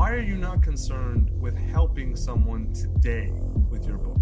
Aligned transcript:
why 0.00 0.12
are 0.12 0.22
you 0.22 0.36
not 0.36 0.62
concerned 0.62 1.30
with 1.38 1.54
helping 1.54 2.16
someone 2.16 2.72
today 2.72 3.30
with 3.68 3.84
your 3.86 3.98
book? 3.98 4.16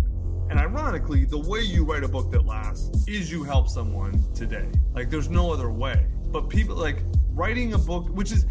And 0.51 0.59
ironically, 0.59 1.25
the 1.25 1.39
way 1.39 1.61
you 1.61 1.85
write 1.85 2.03
a 2.03 2.09
book 2.09 2.33
that 2.33 2.45
lasts 2.45 3.07
is 3.07 3.31
you 3.31 3.45
help 3.45 3.69
someone 3.69 4.25
today. 4.35 4.69
Like 4.93 5.09
there's 5.09 5.31
no 5.31 5.53
other 5.53 5.71
way. 5.71 6.09
But 6.33 6.49
people 6.49 6.75
like 6.75 7.05
writing 7.29 7.75
a 7.75 7.79
book, 7.79 8.09
which 8.09 8.33
is, 8.33 8.45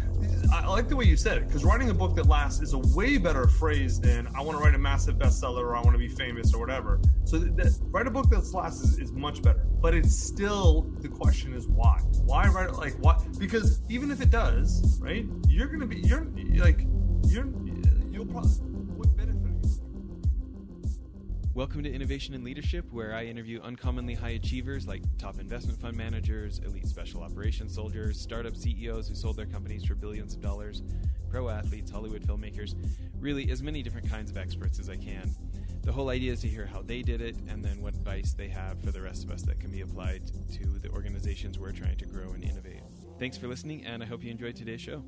I 0.50 0.66
like 0.68 0.88
the 0.88 0.96
way 0.96 1.04
you 1.04 1.18
said 1.18 1.36
it, 1.36 1.48
because 1.48 1.66
writing 1.66 1.90
a 1.90 1.94
book 1.94 2.16
that 2.16 2.26
lasts 2.28 2.62
is 2.62 2.72
a 2.72 2.78
way 2.96 3.18
better 3.18 3.46
phrase 3.46 4.00
than 4.00 4.26
I 4.34 4.40
want 4.40 4.56
to 4.56 4.64
write 4.64 4.74
a 4.74 4.78
massive 4.78 5.16
bestseller 5.16 5.64
or 5.64 5.76
I 5.76 5.82
want 5.82 5.92
to 5.92 5.98
be 5.98 6.08
famous 6.08 6.54
or 6.54 6.60
whatever. 6.60 6.98
So 7.26 7.46
write 7.90 8.06
a 8.06 8.10
book 8.10 8.30
that 8.30 8.50
lasts 8.54 8.82
is, 8.82 8.98
is 8.98 9.12
much 9.12 9.42
better. 9.42 9.66
But 9.82 9.92
it's 9.94 10.16
still 10.16 10.90
the 11.00 11.08
question 11.08 11.52
is 11.52 11.68
why? 11.68 11.98
Why 12.24 12.48
write 12.48 12.72
like 12.72 12.94
why? 13.00 13.22
Because 13.38 13.82
even 13.90 14.10
if 14.10 14.22
it 14.22 14.30
does, 14.30 14.98
right? 14.98 15.26
You're 15.46 15.68
gonna 15.68 15.86
be 15.86 15.98
you're 15.98 16.24
like 16.64 16.86
you'll 17.30 18.26
probably 18.26 18.68
Welcome 21.54 21.82
to 21.82 21.92
Innovation 21.92 22.34
and 22.34 22.44
Leadership, 22.44 22.86
where 22.92 23.14
I 23.14 23.24
interview 23.24 23.60
uncommonly 23.60 24.14
high 24.14 24.30
achievers 24.30 24.86
like 24.86 25.02
top 25.18 25.40
investment 25.40 25.80
fund 25.80 25.96
managers, 25.96 26.60
elite 26.60 26.86
special 26.86 27.22
operations 27.22 27.74
soldiers, 27.74 28.18
startup 28.20 28.56
CEOs 28.56 29.08
who 29.08 29.16
sold 29.16 29.36
their 29.36 29.46
companies 29.46 29.84
for 29.84 29.96
billions 29.96 30.34
of 30.34 30.40
dollars, 30.40 30.84
pro 31.28 31.48
athletes, 31.48 31.90
Hollywood 31.90 32.22
filmmakers, 32.22 32.76
really 33.18 33.50
as 33.50 33.60
many 33.60 33.82
different 33.82 34.08
kinds 34.08 34.30
of 34.30 34.36
experts 34.36 34.78
as 34.78 34.88
I 34.88 34.96
can. 34.96 35.34
The 35.82 35.92
whole 35.92 36.10
idea 36.10 36.32
is 36.32 36.40
to 36.42 36.48
hear 36.48 36.64
how 36.64 36.82
they 36.82 37.02
did 37.02 37.20
it 37.20 37.34
and 37.48 37.64
then 37.64 37.82
what 37.82 37.94
advice 37.94 38.34
they 38.34 38.48
have 38.48 38.80
for 38.80 38.92
the 38.92 39.02
rest 39.02 39.24
of 39.24 39.32
us 39.32 39.42
that 39.42 39.58
can 39.58 39.70
be 39.70 39.80
applied 39.80 40.22
to 40.52 40.78
the 40.78 40.90
organizations 40.90 41.58
we're 41.58 41.72
trying 41.72 41.96
to 41.96 42.06
grow 42.06 42.30
and 42.30 42.44
innovate. 42.44 42.82
Thanks 43.18 43.36
for 43.36 43.48
listening, 43.48 43.84
and 43.84 44.00
I 44.02 44.06
hope 44.06 44.22
you 44.22 44.30
enjoyed 44.30 44.54
today's 44.54 44.80
show. 44.80 45.02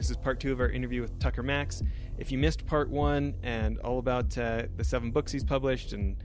This 0.00 0.08
is 0.08 0.16
part 0.16 0.40
two 0.40 0.50
of 0.50 0.60
our 0.60 0.70
interview 0.70 1.02
with 1.02 1.18
Tucker 1.18 1.42
Max. 1.42 1.82
If 2.16 2.32
you 2.32 2.38
missed 2.38 2.64
part 2.64 2.88
one 2.88 3.34
and 3.42 3.78
all 3.80 3.98
about 3.98 4.38
uh, 4.38 4.62
the 4.78 4.82
seven 4.82 5.10
books 5.10 5.30
he's 5.30 5.44
published 5.44 5.92
and 5.92 6.16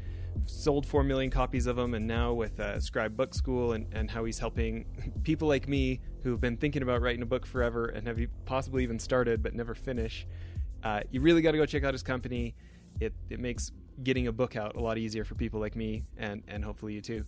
sold 0.45 0.85
4 0.85 1.03
million 1.03 1.29
copies 1.29 1.67
of 1.67 1.75
them, 1.75 1.93
and 1.93 2.07
now 2.07 2.31
with 2.31 2.57
uh, 2.57 2.79
Scribe 2.79 3.17
Book 3.17 3.33
School 3.33 3.73
and, 3.73 3.85
and 3.91 4.09
how 4.09 4.23
he's 4.23 4.39
helping 4.39 4.85
people 5.23 5.49
like 5.49 5.67
me 5.67 5.99
who've 6.23 6.39
been 6.39 6.55
thinking 6.55 6.83
about 6.83 7.01
writing 7.01 7.21
a 7.21 7.25
book 7.25 7.45
forever 7.45 7.87
and 7.87 8.07
have 8.07 8.17
possibly 8.45 8.81
even 8.81 8.97
started 8.97 9.43
but 9.43 9.53
never 9.53 9.75
finish, 9.75 10.25
uh, 10.85 11.01
you 11.11 11.19
really 11.19 11.41
got 11.41 11.51
to 11.51 11.57
go 11.57 11.65
check 11.65 11.83
out 11.83 11.93
his 11.93 12.01
company. 12.01 12.55
It, 13.01 13.11
it 13.29 13.41
makes 13.41 13.73
getting 14.03 14.27
a 14.27 14.31
book 14.31 14.55
out 14.55 14.77
a 14.77 14.79
lot 14.79 14.97
easier 14.97 15.25
for 15.25 15.35
people 15.35 15.59
like 15.59 15.75
me 15.75 16.03
and, 16.15 16.43
and 16.47 16.63
hopefully 16.63 16.93
you 16.93 17.01
too. 17.01 17.25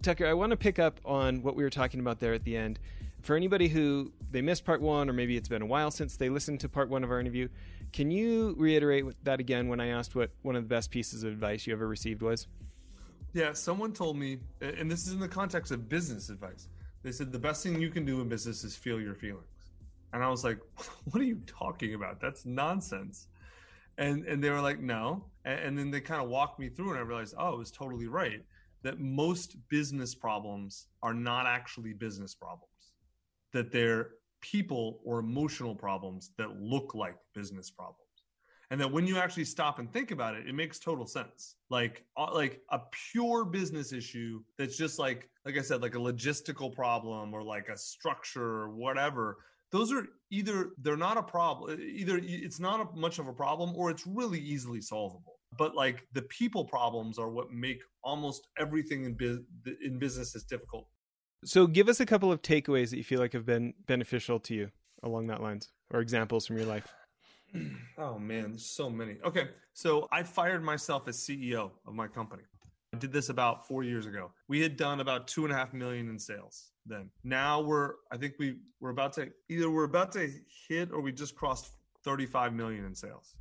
Tucker, 0.00 0.26
I 0.26 0.32
want 0.32 0.48
to 0.48 0.56
pick 0.56 0.78
up 0.78 0.98
on 1.04 1.42
what 1.42 1.56
we 1.56 1.62
were 1.62 1.68
talking 1.68 2.00
about 2.00 2.20
there 2.20 2.32
at 2.32 2.44
the 2.44 2.56
end 2.56 2.78
for 3.22 3.36
anybody 3.36 3.68
who 3.68 4.12
they 4.30 4.42
missed 4.42 4.64
part 4.64 4.80
one, 4.80 5.08
or 5.10 5.12
maybe 5.12 5.36
it's 5.36 5.48
been 5.48 5.62
a 5.62 5.66
while 5.66 5.90
since 5.90 6.16
they 6.16 6.28
listened 6.28 6.60
to 6.60 6.68
part 6.68 6.88
one 6.88 7.04
of 7.04 7.10
our 7.10 7.20
interview, 7.20 7.48
can 7.92 8.10
you 8.10 8.54
reiterate 8.58 9.04
that 9.24 9.40
again 9.40 9.68
when 9.68 9.80
I 9.80 9.88
asked 9.88 10.14
what 10.14 10.30
one 10.42 10.56
of 10.56 10.62
the 10.62 10.68
best 10.68 10.90
pieces 10.90 11.24
of 11.24 11.32
advice 11.32 11.66
you 11.66 11.72
ever 11.72 11.86
received 11.86 12.22
was? 12.22 12.46
Yeah, 13.32 13.52
someone 13.52 13.92
told 13.92 14.16
me, 14.16 14.38
and 14.60 14.90
this 14.90 15.06
is 15.06 15.12
in 15.12 15.20
the 15.20 15.28
context 15.28 15.70
of 15.72 15.88
business 15.88 16.30
advice. 16.30 16.68
They 17.02 17.12
said 17.12 17.32
the 17.32 17.38
best 17.38 17.62
thing 17.62 17.80
you 17.80 17.90
can 17.90 18.04
do 18.04 18.20
in 18.20 18.28
business 18.28 18.64
is 18.64 18.76
feel 18.76 19.00
your 19.00 19.14
feelings. 19.14 19.46
And 20.12 20.22
I 20.24 20.28
was 20.28 20.44
like, 20.44 20.58
what 21.04 21.20
are 21.20 21.26
you 21.26 21.40
talking 21.46 21.94
about? 21.94 22.20
That's 22.20 22.46
nonsense. 22.46 23.28
And 23.98 24.24
and 24.24 24.42
they 24.42 24.50
were 24.50 24.60
like, 24.60 24.80
no. 24.80 25.24
And, 25.44 25.60
and 25.60 25.78
then 25.78 25.90
they 25.90 26.00
kind 26.00 26.22
of 26.22 26.28
walked 26.28 26.58
me 26.58 26.68
through, 26.68 26.90
and 26.90 26.98
I 26.98 27.02
realized, 27.02 27.34
oh, 27.38 27.54
it 27.54 27.58
was 27.58 27.70
totally 27.70 28.06
right. 28.06 28.42
That 28.82 28.98
most 28.98 29.56
business 29.68 30.14
problems 30.14 30.86
are 31.02 31.12
not 31.12 31.46
actually 31.46 31.92
business 31.92 32.34
problems 32.34 32.69
that 33.52 33.72
they're 33.72 34.10
people 34.40 35.00
or 35.04 35.18
emotional 35.18 35.74
problems 35.74 36.30
that 36.38 36.60
look 36.60 36.94
like 36.94 37.16
business 37.34 37.70
problems. 37.70 37.96
And 38.70 38.80
that 38.80 38.90
when 38.90 39.06
you 39.06 39.18
actually 39.18 39.44
stop 39.44 39.80
and 39.80 39.92
think 39.92 40.12
about 40.12 40.36
it 40.36 40.46
it 40.48 40.54
makes 40.54 40.78
total 40.78 41.06
sense. 41.06 41.56
Like 41.70 42.04
uh, 42.16 42.32
like 42.32 42.60
a 42.70 42.80
pure 43.12 43.44
business 43.44 43.92
issue 43.92 44.42
that's 44.58 44.76
just 44.76 44.98
like 44.98 45.28
like 45.44 45.58
i 45.58 45.62
said 45.62 45.82
like 45.82 45.94
a 45.94 45.98
logistical 45.98 46.72
problem 46.72 47.34
or 47.34 47.42
like 47.42 47.68
a 47.68 47.76
structure 47.76 48.60
or 48.62 48.70
whatever 48.70 49.38
those 49.72 49.92
are 49.92 50.06
either 50.30 50.70
they're 50.78 50.96
not 50.96 51.16
a 51.16 51.22
problem 51.22 51.78
either 51.80 52.20
it's 52.22 52.60
not 52.60 52.80
a, 52.80 52.96
much 52.96 53.18
of 53.18 53.28
a 53.28 53.32
problem 53.32 53.72
or 53.76 53.90
it's 53.90 54.06
really 54.06 54.40
easily 54.40 54.80
solvable. 54.80 55.36
But 55.56 55.74
like 55.74 56.06
the 56.12 56.22
people 56.22 56.64
problems 56.64 57.18
are 57.18 57.30
what 57.30 57.50
make 57.50 57.82
almost 58.04 58.48
everything 58.58 59.04
in, 59.04 59.14
bu- 59.14 59.44
in 59.84 59.98
business 59.98 60.34
is 60.34 60.44
difficult 60.44 60.86
so 61.44 61.66
give 61.66 61.88
us 61.88 62.00
a 62.00 62.06
couple 62.06 62.30
of 62.30 62.42
takeaways 62.42 62.90
that 62.90 62.96
you 62.96 63.04
feel 63.04 63.20
like 63.20 63.32
have 63.32 63.46
been 63.46 63.74
beneficial 63.86 64.38
to 64.40 64.54
you 64.54 64.70
along 65.02 65.28
that 65.28 65.42
lines 65.42 65.70
or 65.90 66.00
examples 66.00 66.46
from 66.46 66.56
your 66.56 66.66
life. 66.66 66.86
Oh 67.98 68.16
man, 68.16 68.56
so 68.56 68.88
many. 68.88 69.16
Okay. 69.24 69.48
So 69.72 70.08
I 70.12 70.22
fired 70.22 70.62
myself 70.62 71.08
as 71.08 71.18
CEO 71.18 71.72
of 71.84 71.94
my 71.94 72.06
company. 72.06 72.44
I 72.94 72.98
did 72.98 73.12
this 73.12 73.28
about 73.28 73.66
four 73.66 73.82
years 73.82 74.06
ago. 74.06 74.30
We 74.46 74.60
had 74.60 74.76
done 74.76 75.00
about 75.00 75.26
two 75.26 75.44
and 75.44 75.52
a 75.52 75.56
half 75.56 75.74
million 75.74 76.08
in 76.08 76.18
sales 76.18 76.70
then. 76.86 77.10
Now 77.24 77.60
we're 77.60 77.94
I 78.12 78.16
think 78.16 78.34
we 78.38 78.56
we're 78.80 78.90
about 78.90 79.12
to 79.14 79.30
either 79.48 79.68
we're 79.68 79.84
about 79.84 80.12
to 80.12 80.30
hit 80.68 80.92
or 80.92 81.00
we 81.00 81.12
just 81.12 81.34
crossed 81.34 81.72
35 82.04 82.54
million 82.54 82.84
in 82.84 82.94
sales. 82.94 83.34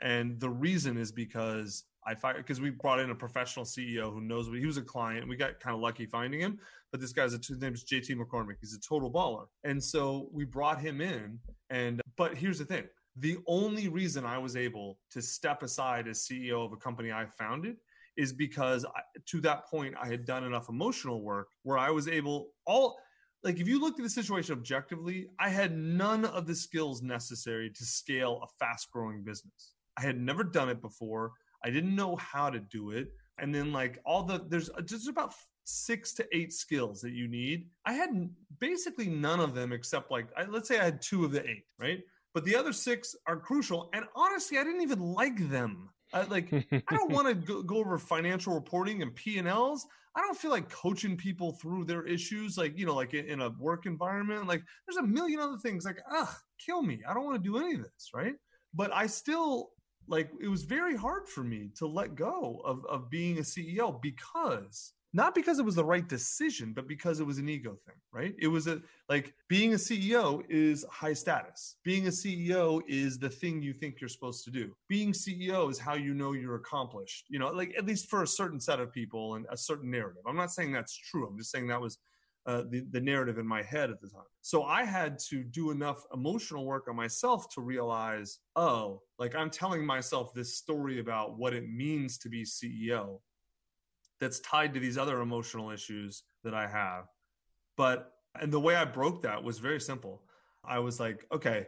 And 0.00 0.38
the 0.38 0.50
reason 0.50 0.96
is 0.96 1.10
because 1.10 1.84
I 2.06 2.14
fired 2.14 2.38
because 2.38 2.60
we 2.60 2.70
brought 2.70 3.00
in 3.00 3.10
a 3.10 3.14
professional 3.14 3.64
CEO 3.64 4.12
who 4.12 4.20
knows 4.20 4.48
what 4.48 4.58
he 4.58 4.66
was 4.66 4.76
a 4.76 4.82
client. 4.82 5.28
We 5.28 5.36
got 5.36 5.60
kind 5.60 5.74
of 5.74 5.80
lucky 5.80 6.06
finding 6.06 6.40
him, 6.40 6.58
but 6.90 7.00
this 7.00 7.12
guy's 7.12 7.34
a, 7.34 7.38
his 7.38 7.60
name 7.60 7.74
is 7.74 7.84
JT 7.84 8.16
McCormick. 8.16 8.56
He's 8.60 8.74
a 8.74 8.80
total 8.80 9.10
baller. 9.10 9.46
And 9.64 9.82
so 9.82 10.28
we 10.32 10.44
brought 10.44 10.80
him 10.80 11.00
in. 11.00 11.38
And, 11.70 12.00
but 12.16 12.36
here's 12.36 12.58
the 12.58 12.64
thing 12.64 12.84
the 13.16 13.38
only 13.46 13.88
reason 13.88 14.24
I 14.24 14.38
was 14.38 14.56
able 14.56 14.98
to 15.10 15.20
step 15.20 15.62
aside 15.62 16.06
as 16.06 16.20
CEO 16.20 16.64
of 16.64 16.72
a 16.72 16.76
company 16.76 17.10
I 17.10 17.26
founded 17.26 17.76
is 18.16 18.32
because 18.32 18.84
I, 18.84 19.00
to 19.26 19.40
that 19.40 19.66
point, 19.66 19.94
I 20.00 20.06
had 20.08 20.24
done 20.24 20.44
enough 20.44 20.68
emotional 20.68 21.22
work 21.22 21.48
where 21.62 21.78
I 21.78 21.90
was 21.90 22.08
able, 22.08 22.50
all, 22.66 22.96
like 23.42 23.60
if 23.60 23.68
you 23.68 23.80
looked 23.80 23.98
at 23.98 24.04
the 24.04 24.10
situation 24.10 24.52
objectively, 24.52 25.28
I 25.38 25.48
had 25.48 25.76
none 25.76 26.24
of 26.24 26.46
the 26.46 26.54
skills 26.54 27.02
necessary 27.02 27.70
to 27.70 27.84
scale 27.84 28.40
a 28.42 28.46
fast 28.58 28.90
growing 28.90 29.22
business. 29.22 29.74
I 29.96 30.02
had 30.02 30.20
never 30.20 30.44
done 30.44 30.68
it 30.68 30.80
before. 30.80 31.32
I 31.64 31.70
didn't 31.70 31.94
know 31.94 32.16
how 32.16 32.50
to 32.50 32.60
do 32.60 32.90
it. 32.90 33.08
And 33.38 33.54
then 33.54 33.72
like 33.72 34.00
all 34.04 34.24
the 34.24 34.44
there's 34.48 34.70
just 34.84 35.08
about 35.08 35.32
six 35.68 36.14
to 36.14 36.26
eight 36.32 36.52
skills 36.52 37.00
that 37.02 37.12
you 37.12 37.28
need. 37.28 37.66
I 37.84 37.92
had 37.92 38.30
basically 38.58 39.06
none 39.06 39.38
of 39.38 39.54
them 39.54 39.72
except 39.72 40.10
like, 40.10 40.28
I, 40.36 40.44
let's 40.44 40.66
say 40.66 40.78
I 40.78 40.84
had 40.84 41.02
two 41.02 41.24
of 41.24 41.32
the 41.32 41.46
eight, 41.46 41.64
right? 41.78 42.00
But 42.32 42.44
the 42.44 42.56
other 42.56 42.72
six 42.72 43.14
are 43.26 43.36
crucial. 43.36 43.90
And 43.92 44.06
honestly, 44.16 44.58
I 44.58 44.64
didn't 44.64 44.80
even 44.80 45.00
like 45.00 45.50
them. 45.50 45.90
I, 46.14 46.22
like, 46.22 46.50
I 46.72 46.96
don't 46.96 47.12
want 47.12 47.28
to 47.28 47.62
go, 47.62 47.76
over 47.76 47.98
financial 47.98 48.54
reporting 48.54 49.02
and 49.02 49.14
P 49.14 49.38
and 49.38 49.46
Ls. 49.46 49.86
I 50.16 50.20
don't 50.22 50.38
feel 50.38 50.50
like 50.50 50.70
coaching 50.70 51.16
people 51.18 51.52
through 51.52 51.84
their 51.84 52.04
issues, 52.06 52.56
like 52.56 52.78
you 52.78 52.86
know, 52.86 52.94
like 52.94 53.12
in, 53.12 53.26
in 53.26 53.42
a 53.42 53.50
work 53.60 53.84
environment. 53.84 54.48
Like, 54.48 54.62
there's 54.86 54.96
a 54.96 55.06
million 55.06 55.38
other 55.38 55.58
things. 55.58 55.84
Like, 55.84 55.98
ugh, 56.10 56.34
kill 56.64 56.82
me. 56.82 57.02
I 57.06 57.12
don't 57.12 57.24
want 57.24 57.42
to 57.42 57.46
do 57.46 57.58
any 57.58 57.74
of 57.74 57.82
this, 57.82 58.10
right? 58.14 58.34
But 58.72 58.92
I 58.92 59.06
still 59.06 59.70
like. 60.06 60.30
It 60.40 60.48
was 60.48 60.62
very 60.64 60.96
hard 60.96 61.28
for 61.28 61.44
me 61.44 61.68
to 61.76 61.86
let 61.86 62.14
go 62.14 62.62
of 62.64 62.84
of 62.86 63.10
being 63.10 63.38
a 63.38 63.42
CEO 63.42 64.00
because 64.00 64.94
not 65.14 65.34
because 65.34 65.58
it 65.58 65.64
was 65.64 65.74
the 65.74 65.84
right 65.84 66.06
decision, 66.06 66.72
but 66.74 66.86
because 66.86 67.20
it 67.20 67.26
was 67.26 67.38
an 67.38 67.48
ego 67.48 67.78
thing, 67.86 67.94
right? 68.12 68.34
It 68.38 68.48
was 68.48 68.66
a 68.66 68.82
like 69.08 69.32
being 69.48 69.72
a 69.72 69.76
CEO 69.76 70.42
is 70.50 70.84
high 70.90 71.14
status. 71.14 71.76
Being 71.82 72.06
a 72.06 72.10
CEO 72.10 72.82
is 72.86 73.18
the 73.18 73.30
thing 73.30 73.62
you 73.62 73.72
think 73.72 74.00
you're 74.00 74.08
supposed 74.08 74.44
to 74.44 74.50
do. 74.50 74.70
Being 74.88 75.12
CEO 75.12 75.70
is 75.70 75.78
how 75.78 75.94
you 75.94 76.12
know 76.12 76.32
you're 76.32 76.56
accomplished, 76.56 77.26
you 77.28 77.38
know, 77.38 77.48
like 77.48 77.74
at 77.78 77.86
least 77.86 78.10
for 78.10 78.22
a 78.22 78.26
certain 78.26 78.60
set 78.60 78.80
of 78.80 78.92
people 78.92 79.36
and 79.36 79.46
a 79.50 79.56
certain 79.56 79.90
narrative. 79.90 80.22
I'm 80.26 80.36
not 80.36 80.52
saying 80.52 80.72
that's 80.72 80.96
true. 80.96 81.26
I'm 81.26 81.38
just 81.38 81.50
saying 81.50 81.68
that 81.68 81.80
was 81.80 81.98
uh, 82.46 82.64
the, 82.70 82.86
the 82.92 83.00
narrative 83.00 83.38
in 83.38 83.46
my 83.46 83.62
head 83.62 83.90
at 83.90 84.00
the 84.00 84.08
time. 84.08 84.22
So 84.42 84.64
I 84.64 84.84
had 84.84 85.18
to 85.28 85.42
do 85.42 85.70
enough 85.70 86.02
emotional 86.14 86.64
work 86.64 86.86
on 86.88 86.96
myself 86.96 87.46
to 87.54 87.60
realize, 87.60 88.38
oh, 88.56 89.02
like 89.18 89.34
I'm 89.34 89.50
telling 89.50 89.84
myself 89.84 90.32
this 90.34 90.56
story 90.56 90.98
about 90.98 91.38
what 91.38 91.52
it 91.52 91.68
means 91.68 92.18
to 92.18 92.28
be 92.28 92.44
CEO 92.44 93.20
that's 94.20 94.40
tied 94.40 94.74
to 94.74 94.80
these 94.80 94.98
other 94.98 95.20
emotional 95.20 95.70
issues 95.70 96.24
that 96.44 96.54
I 96.54 96.66
have. 96.66 97.04
But 97.76 98.12
and 98.40 98.52
the 98.52 98.60
way 98.60 98.76
I 98.76 98.84
broke 98.84 99.22
that 99.22 99.42
was 99.42 99.58
very 99.58 99.80
simple. 99.80 100.22
I 100.64 100.78
was 100.78 101.00
like, 101.00 101.24
okay, 101.32 101.66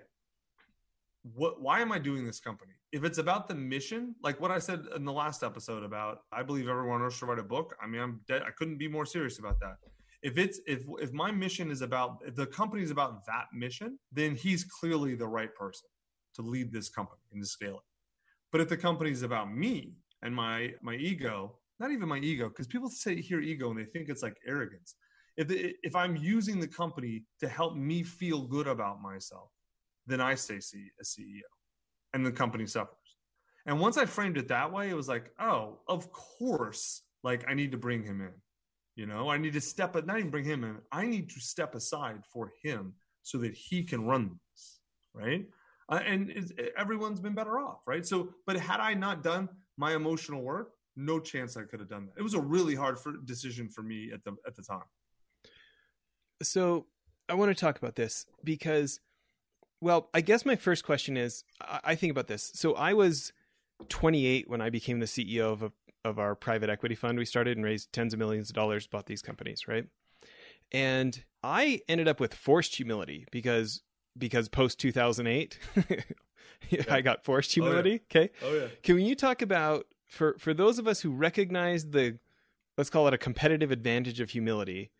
what 1.35 1.61
why 1.61 1.81
am 1.81 1.93
I 1.93 1.99
doing 1.99 2.25
this 2.25 2.41
company? 2.41 2.73
If 2.93 3.05
it's 3.05 3.19
about 3.19 3.49
the 3.49 3.55
mission, 3.55 4.15
like 4.23 4.41
what 4.41 4.51
I 4.51 4.59
said 4.59 4.85
in 4.97 5.05
the 5.05 5.13
last 5.13 5.43
episode 5.43 5.85
about 5.85 6.23
I 6.33 6.43
believe 6.43 6.69
everyone 6.69 7.03
else 7.03 7.17
should 7.17 7.29
write 7.29 7.39
a 7.39 7.45
book. 7.45 7.75
I 7.83 7.87
mean, 7.87 8.01
I'm 8.01 8.21
dead 8.27 8.43
I 8.47 8.51
couldn't 8.51 8.79
be 8.79 8.89
more 8.89 9.07
serious 9.07 9.39
about 9.39 9.61
that. 9.61 9.77
If 10.23 10.39
it's 10.39 10.61
if 10.67 10.83
if 11.01 11.13
my 11.13 11.31
mission 11.31 11.71
is 11.71 11.83
about 11.83 12.23
if 12.27 12.35
the 12.35 12.47
company 12.47 12.83
is 12.83 12.91
about 12.91 13.25
that 13.27 13.47
mission, 13.55 13.99
then 14.13 14.35
he's 14.35 14.65
clearly 14.65 15.15
the 15.15 15.29
right 15.29 15.55
person 15.55 15.89
to 16.35 16.43
lead 16.43 16.73
this 16.73 16.89
company 16.89 17.23
and 17.33 17.43
to 17.43 17.49
scale 17.49 17.77
it. 17.77 17.85
But 18.53 18.61
if 18.61 18.69
the 18.69 18.77
company 18.77 19.11
is 19.11 19.23
about 19.23 19.55
me 19.55 19.95
and 20.23 20.35
my 20.35 20.75
my 20.83 20.95
ego, 20.95 21.57
not 21.81 21.91
even 21.91 22.09
my 22.09 22.19
ego, 22.19 22.49
because 22.49 22.67
people 22.67 22.91
say 22.91 23.21
hear 23.21 23.41
ego 23.41 23.71
and 23.71 23.79
they 23.79 23.85
think 23.85 24.09
it's 24.09 24.23
like 24.23 24.37
arrogance. 24.47 24.95
If 25.37 25.47
if 25.51 25.97
I'm 25.97 26.17
using 26.17 26.61
the 26.61 26.69
company 26.69 27.25
to 27.41 27.49
help 27.49 27.75
me 27.75 28.03
feel 28.03 28.43
good 28.43 28.67
about 28.67 29.01
myself, 29.01 29.51
then 30.07 30.21
I 30.21 30.35
stay 30.35 30.61
C- 30.61 30.91
a 31.01 31.05
CEO 31.05 31.49
and 32.13 32.25
the 32.25 32.33
company 32.33 32.67
suffers. 32.67 32.97
And 33.67 33.79
once 33.79 33.97
I 33.97 34.07
framed 34.07 34.37
it 34.37 34.49
that 34.49 34.73
way, 34.73 34.91
it 34.91 34.97
was 34.97 35.09
like, 35.09 35.31
oh, 35.39 35.79
of 35.89 36.11
course, 36.13 37.03
like 37.23 37.45
I 37.49 37.55
need 37.55 37.73
to 37.73 37.79
bring 37.79 38.03
him 38.03 38.21
in. 38.21 38.33
You 38.97 39.07
know, 39.07 39.31
I 39.31 39.39
need 39.39 39.53
to 39.55 39.61
step, 39.61 39.95
not 40.05 40.19
even 40.19 40.31
bring 40.31 40.45
him 40.45 40.65
in. 40.65 40.79
I 40.93 41.07
need 41.07 41.31
to 41.31 41.41
step 41.41 41.75
aside 41.75 42.23
for 42.33 42.53
him 42.63 42.95
so 43.23 43.39
that 43.39 43.55
he 43.55 43.83
can 43.83 44.05
run 44.05 44.39
this, 44.53 44.81
right? 45.15 45.47
Uh, 45.89 46.01
and 46.05 46.53
everyone's 46.77 47.21
been 47.21 47.35
better 47.35 47.59
off, 47.59 47.81
right? 47.87 48.07
So, 48.07 48.31
but 48.47 48.57
had 48.57 48.81
I 48.81 48.95
not 48.95 49.23
done 49.23 49.49
my 49.77 49.95
emotional 49.95 50.43
work, 50.43 50.73
no 50.97 51.19
chance 51.19 51.57
I 51.57 51.63
could 51.63 51.81
have 51.81 51.89
done 51.89 52.07
that. 52.07 52.19
It 52.19 52.23
was 52.23 52.35
a 52.35 52.41
really 52.41 52.75
hard 52.75 52.99
for, 52.99 53.13
decision 53.25 53.69
for 53.69 53.83
me 53.83 54.11
at 54.13 54.25
the 54.25 54.37
at 54.47 54.55
the 54.57 54.63
time. 54.63 54.83
So, 56.43 56.87
I 57.29 57.35
want 57.35 57.55
to 57.55 57.61
talk 57.61 57.79
about 57.79 57.97
this 57.97 58.27
because, 58.43 59.01
well, 59.81 60.09
I 60.15 60.23
guess 60.23 60.47
my 60.47 60.57
first 60.57 60.85
question 60.85 61.17
is, 61.17 61.45
I, 61.61 61.81
I 61.85 61.95
think 61.95 62.11
about 62.11 62.29
this. 62.29 62.51
So, 62.55 62.75
I 62.75 62.95
was 62.95 63.33
28 63.89 64.49
when 64.49 64.61
I 64.61 64.71
became 64.71 65.01
the 65.01 65.07
CEO 65.07 65.53
of 65.53 65.63
a, 65.63 65.73
of 66.05 66.19
our 66.19 66.35
private 66.35 66.71
equity 66.71 66.95
fund. 66.95 67.19
We 67.19 67.25
started 67.25 67.57
and 67.57 67.65
raised 67.65 67.93
tens 67.93 68.13
of 68.13 68.19
millions 68.19 68.51
of 68.51 68.55
dollars, 68.55 68.87
bought 68.87 69.07
these 69.07 69.23
companies, 69.23 69.69
right? 69.69 69.87
And 70.73 71.23
I 71.43 71.81
ended 71.89 72.09
up 72.09 72.21
with 72.21 72.35
forced 72.35 72.77
humility 72.77 73.27
because 73.31 73.83
because 74.19 74.49
post 74.49 74.81
2008 74.81 75.59
yeah. 76.69 76.83
I 76.91 77.01
got 77.01 77.25
forced 77.25 77.53
humility, 77.53 78.01
oh, 78.01 78.19
yeah. 78.19 78.21
okay? 78.21 78.33
Oh 78.45 78.55
yeah. 78.55 78.67
Can 78.83 79.01
you 79.01 79.15
talk 79.15 79.43
about 79.43 79.87
for 80.11 80.37
for 80.39 80.53
those 80.53 80.79
of 80.79 80.87
us 80.87 81.01
who 81.01 81.11
recognize 81.11 81.87
the 81.87 82.19
let's 82.77 82.91
call 82.91 83.07
it 83.09 83.15
a 83.15 83.19
competitive 83.19 83.71
advantage 83.71 84.21
of 84.21 84.31
humility, 84.31 84.91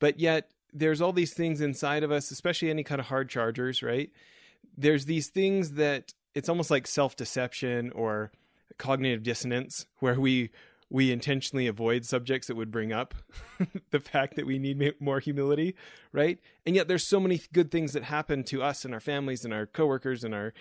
but 0.00 0.18
yet 0.18 0.50
there's 0.72 1.00
all 1.00 1.12
these 1.12 1.34
things 1.34 1.60
inside 1.60 2.02
of 2.02 2.10
us, 2.10 2.30
especially 2.30 2.70
any 2.70 2.82
kind 2.82 3.00
of 3.00 3.06
hard 3.06 3.28
chargers, 3.28 3.82
right? 3.82 4.10
There's 4.76 5.04
these 5.04 5.28
things 5.28 5.72
that 5.72 6.12
it's 6.34 6.48
almost 6.48 6.70
like 6.70 6.86
self-deception 6.86 7.92
or 7.92 8.32
cognitive 8.78 9.22
dissonance 9.22 9.86
where 10.00 10.18
we 10.18 10.50
we 10.90 11.12
intentionally 11.12 11.66
avoid 11.66 12.04
subjects 12.04 12.48
that 12.48 12.56
would 12.56 12.70
bring 12.70 12.92
up 12.92 13.14
the 13.90 14.00
fact 14.00 14.36
that 14.36 14.46
we 14.46 14.58
need 14.58 14.94
more 15.00 15.20
humility, 15.20 15.74
right? 16.12 16.38
And 16.64 16.74
yet 16.74 16.88
there's 16.88 17.06
so 17.06 17.20
many 17.20 17.40
good 17.52 17.70
things 17.70 17.92
that 17.92 18.04
happen 18.04 18.44
to 18.44 18.62
us 18.62 18.84
and 18.84 18.94
our 18.94 19.00
families 19.00 19.44
and 19.44 19.52
our 19.52 19.66
coworkers 19.66 20.24
and 20.24 20.34
our 20.34 20.54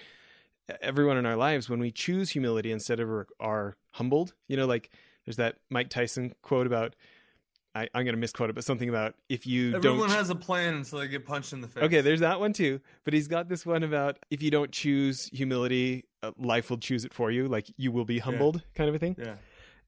everyone 0.82 1.18
in 1.18 1.26
our 1.26 1.36
lives 1.36 1.70
when 1.70 1.80
we 1.80 1.92
choose 1.92 2.30
humility 2.30 2.72
instead 2.72 3.00
of 3.00 3.10
are 3.40 3.78
humbled. 3.92 4.34
You 4.48 4.58
know, 4.58 4.66
like 4.66 4.92
there's 5.26 5.38
that 5.38 5.58
Mike 5.70 5.90
Tyson 5.90 6.34
quote 6.42 6.68
about 6.68 6.96
I, 7.76 7.84
am 7.96 8.04
going 8.04 8.08
to 8.14 8.18
misquote 8.18 8.52
it, 8.52 8.54
but 8.54 8.64
something 8.64 8.88
about 8.88 9.16
if 9.30 9.48
you 9.48 9.76
Everyone 9.76 9.82
don't. 9.82 9.92
Everyone 9.94 10.10
has 10.12 10.30
a 10.30 10.36
plan 10.36 10.76
until 10.76 11.00
they 11.00 11.08
get 11.08 11.26
punched 11.26 11.54
in 11.54 11.62
the 11.62 11.68
face. 11.68 11.84
Okay, 11.84 12.02
there's 12.02 12.20
that 12.20 12.40
one 12.40 12.54
too. 12.54 12.80
But 13.04 13.14
he's 13.14 13.28
got 13.28 13.50
this 13.50 13.66
one 13.66 13.84
about 13.84 14.20
if 14.30 14.44
you 14.44 14.52
don't 14.52 14.72
choose 14.72 15.26
humility, 15.34 16.06
uh, 16.22 16.32
life 16.38 16.70
will 16.70 16.78
choose 16.78 17.04
it 17.04 17.14
for 17.14 17.32
you. 17.32 17.48
Like 17.48 17.72
you 17.78 17.92
will 17.92 18.06
be 18.06 18.20
humbled, 18.20 18.58
yeah. 18.58 18.62
kind 18.76 18.90
of 18.90 18.96
a 18.96 19.00
thing. 19.00 19.16
Yeah. 19.18 19.36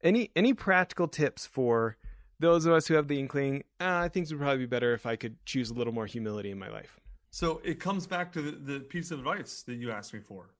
Any 0.02 0.30
any 0.34 0.52
practical 0.52 1.06
tips 1.06 1.46
for 1.46 1.96
those 2.40 2.66
of 2.66 2.72
us 2.72 2.88
who 2.88 2.94
have 2.94 3.06
the 3.06 3.20
inkling? 3.20 3.62
Ah, 3.80 4.00
I 4.00 4.08
think 4.08 4.26
it 4.26 4.34
would 4.34 4.40
probably 4.40 4.58
be 4.58 4.66
better 4.66 4.92
if 4.92 5.06
I 5.06 5.14
could 5.14 5.36
choose 5.46 5.70
a 5.70 5.74
little 5.74 5.92
more 5.92 6.06
humility 6.06 6.50
in 6.50 6.58
my 6.58 6.68
life. 6.68 6.98
So 7.30 7.60
it 7.64 7.78
comes 7.78 8.06
back 8.06 8.32
to 8.32 8.42
the, 8.42 8.50
the 8.50 8.80
piece 8.80 9.10
of 9.10 9.20
advice 9.20 9.62
that 9.62 9.74
you 9.74 9.92
asked 9.92 10.12
me 10.12 10.20
for. 10.20 10.50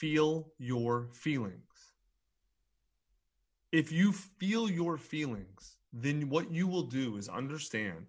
Feel 0.00 0.50
your 0.56 1.08
feelings. 1.12 1.92
If 3.70 3.92
you 3.92 4.12
feel 4.12 4.70
your 4.70 4.96
feelings, 4.96 5.76
then 5.92 6.30
what 6.30 6.50
you 6.50 6.66
will 6.66 6.84
do 6.84 7.18
is 7.18 7.28
understand 7.28 8.06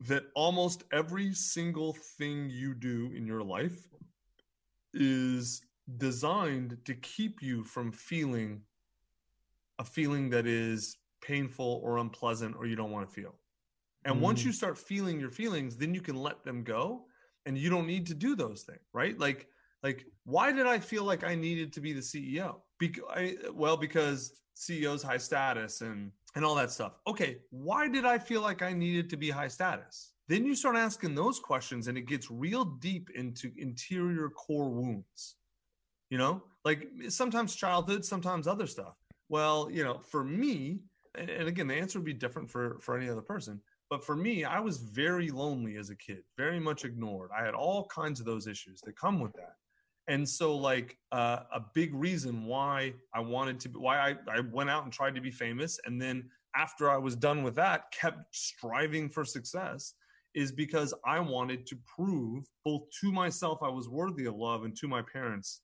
that 0.00 0.24
almost 0.34 0.84
every 0.92 1.32
single 1.32 1.94
thing 2.18 2.50
you 2.50 2.74
do 2.74 3.10
in 3.16 3.26
your 3.26 3.42
life 3.42 3.88
is 4.92 5.62
designed 5.96 6.76
to 6.84 6.94
keep 6.96 7.40
you 7.40 7.64
from 7.64 7.90
feeling 7.90 8.60
a 9.78 9.84
feeling 9.84 10.28
that 10.28 10.46
is 10.46 10.98
painful 11.22 11.80
or 11.82 11.96
unpleasant 11.96 12.54
or 12.58 12.66
you 12.66 12.76
don't 12.76 12.90
want 12.90 13.08
to 13.08 13.14
feel. 13.14 13.34
And 14.04 14.16
mm. 14.16 14.20
once 14.20 14.44
you 14.44 14.52
start 14.52 14.76
feeling 14.76 15.18
your 15.18 15.30
feelings, 15.30 15.78
then 15.78 15.94
you 15.94 16.02
can 16.02 16.16
let 16.16 16.44
them 16.44 16.62
go 16.62 17.06
and 17.46 17.56
you 17.56 17.70
don't 17.70 17.86
need 17.86 18.06
to 18.08 18.14
do 18.14 18.36
those 18.36 18.64
things, 18.64 18.82
right? 18.92 19.18
Like 19.18 19.48
like 19.82 20.04
why 20.24 20.52
did 20.52 20.66
I 20.66 20.78
feel 20.78 21.04
like 21.04 21.24
I 21.24 21.34
needed 21.34 21.72
to 21.74 21.80
be 21.80 21.92
the 21.92 22.00
CEO? 22.00 22.60
Because 22.78 23.04
I, 23.10 23.36
well 23.52 23.76
because 23.76 24.32
CEO's 24.56 25.02
high 25.02 25.18
status 25.18 25.80
and 25.80 26.12
and 26.34 26.44
all 26.44 26.54
that 26.54 26.70
stuff. 26.70 26.92
Okay, 27.06 27.38
why 27.50 27.88
did 27.88 28.04
I 28.06 28.18
feel 28.18 28.40
like 28.40 28.62
I 28.62 28.72
needed 28.72 29.10
to 29.10 29.16
be 29.16 29.30
high 29.30 29.48
status? 29.48 30.12
Then 30.28 30.46
you 30.46 30.54
start 30.54 30.76
asking 30.76 31.14
those 31.14 31.38
questions 31.38 31.88
and 31.88 31.98
it 31.98 32.06
gets 32.06 32.30
real 32.30 32.64
deep 32.64 33.10
into 33.14 33.52
interior 33.56 34.30
core 34.30 34.70
wounds. 34.70 35.36
You 36.08 36.18
know, 36.18 36.42
like 36.64 36.88
sometimes 37.08 37.54
childhood, 37.54 38.04
sometimes 38.04 38.46
other 38.46 38.66
stuff. 38.66 38.96
Well, 39.28 39.68
you 39.70 39.82
know, 39.82 39.98
for 39.98 40.24
me, 40.24 40.80
and, 41.14 41.28
and 41.30 41.48
again, 41.48 41.66
the 41.66 41.74
answer 41.74 41.98
would 41.98 42.06
be 42.06 42.12
different 42.12 42.50
for 42.50 42.78
for 42.80 42.96
any 42.96 43.08
other 43.08 43.22
person. 43.22 43.60
But 43.90 44.04
for 44.04 44.16
me, 44.16 44.44
I 44.44 44.58
was 44.58 44.78
very 44.78 45.28
lonely 45.28 45.76
as 45.76 45.90
a 45.90 45.96
kid, 45.96 46.22
very 46.38 46.58
much 46.58 46.86
ignored. 46.86 47.30
I 47.36 47.44
had 47.44 47.52
all 47.52 47.86
kinds 47.88 48.20
of 48.20 48.26
those 48.26 48.46
issues 48.46 48.80
that 48.82 48.96
come 48.96 49.20
with 49.20 49.34
that. 49.34 49.56
And 50.08 50.28
so, 50.28 50.56
like, 50.56 50.96
uh, 51.12 51.40
a 51.54 51.60
big 51.74 51.94
reason 51.94 52.44
why 52.44 52.94
I 53.14 53.20
wanted 53.20 53.60
to, 53.60 53.68
why 53.70 53.98
I, 53.98 54.16
I 54.28 54.40
went 54.40 54.68
out 54.68 54.84
and 54.84 54.92
tried 54.92 55.14
to 55.14 55.20
be 55.20 55.30
famous. 55.30 55.78
And 55.84 56.00
then 56.00 56.28
after 56.56 56.90
I 56.90 56.96
was 56.96 57.16
done 57.16 57.42
with 57.42 57.54
that, 57.56 57.92
kept 57.92 58.34
striving 58.34 59.08
for 59.08 59.24
success 59.24 59.94
is 60.34 60.50
because 60.50 60.94
I 61.04 61.20
wanted 61.20 61.66
to 61.66 61.76
prove 61.96 62.44
both 62.64 62.82
to 63.00 63.12
myself 63.12 63.62
I 63.62 63.68
was 63.68 63.88
worthy 63.88 64.26
of 64.26 64.34
love 64.34 64.64
and 64.64 64.76
to 64.78 64.88
my 64.88 65.02
parents 65.02 65.60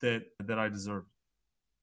that 0.00 0.24
that 0.44 0.58
I 0.58 0.68
deserved. 0.68 1.08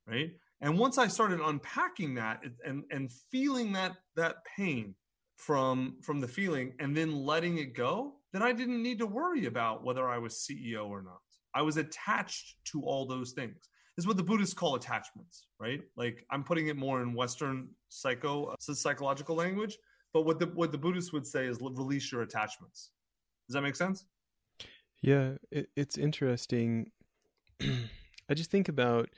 Right. 0.08 0.32
And 0.62 0.78
once 0.78 0.98
I 0.98 1.08
started 1.08 1.40
unpacking 1.42 2.16
that 2.16 2.42
and 2.66 2.84
and 2.92 3.12
feeling 3.32 3.74
that 3.74 3.94
that 4.16 4.38
pain 4.58 4.96
from 5.36 5.98
from 6.02 6.20
the 6.20 6.28
feeling 6.28 6.74
and 6.80 6.96
then 6.96 7.12
letting 7.12 7.58
it 7.58 7.76
go, 7.76 8.16
then 8.32 8.42
I 8.42 8.54
didn't 8.54 8.82
need 8.82 9.00
to 9.00 9.08
worry 9.08 9.46
about 9.46 9.84
whether 9.84 10.08
I 10.08 10.18
was 10.18 10.36
CEO 10.36 10.88
or 10.88 11.02
not. 11.02 11.20
I 11.56 11.62
was 11.62 11.78
attached 11.78 12.56
to 12.66 12.82
all 12.82 13.06
those 13.06 13.32
things. 13.32 13.70
This 13.96 14.04
is 14.04 14.08
what 14.08 14.18
the 14.18 14.24
Buddhists 14.24 14.56
call 14.56 14.76
attachments, 14.76 15.48
right? 15.60 15.82
Like 15.96 16.26
I'm 16.32 16.44
putting 16.44 16.68
it 16.68 16.78
more 16.78 17.02
in 17.02 17.14
Western 17.14 17.70
psycho 17.90 18.46
uh, 18.46 18.56
psychological 18.60 19.36
language, 19.36 19.78
but 20.14 20.24
what 20.24 20.40
the 20.40 20.48
what 20.48 20.72
the 20.72 20.78
Buddhists 20.78 21.14
would 21.14 21.28
say 21.28 21.46
is 21.46 21.60
release 21.62 22.12
your 22.12 22.24
attachments. 22.24 22.90
Does 23.48 23.54
that 23.54 23.62
make 23.62 23.76
sense? 23.76 24.06
Yeah, 25.02 25.34
it, 25.52 25.70
it's 25.76 25.98
interesting. 25.98 26.92
I 27.62 28.34
just 28.34 28.50
think 28.50 28.68
about 28.68 29.10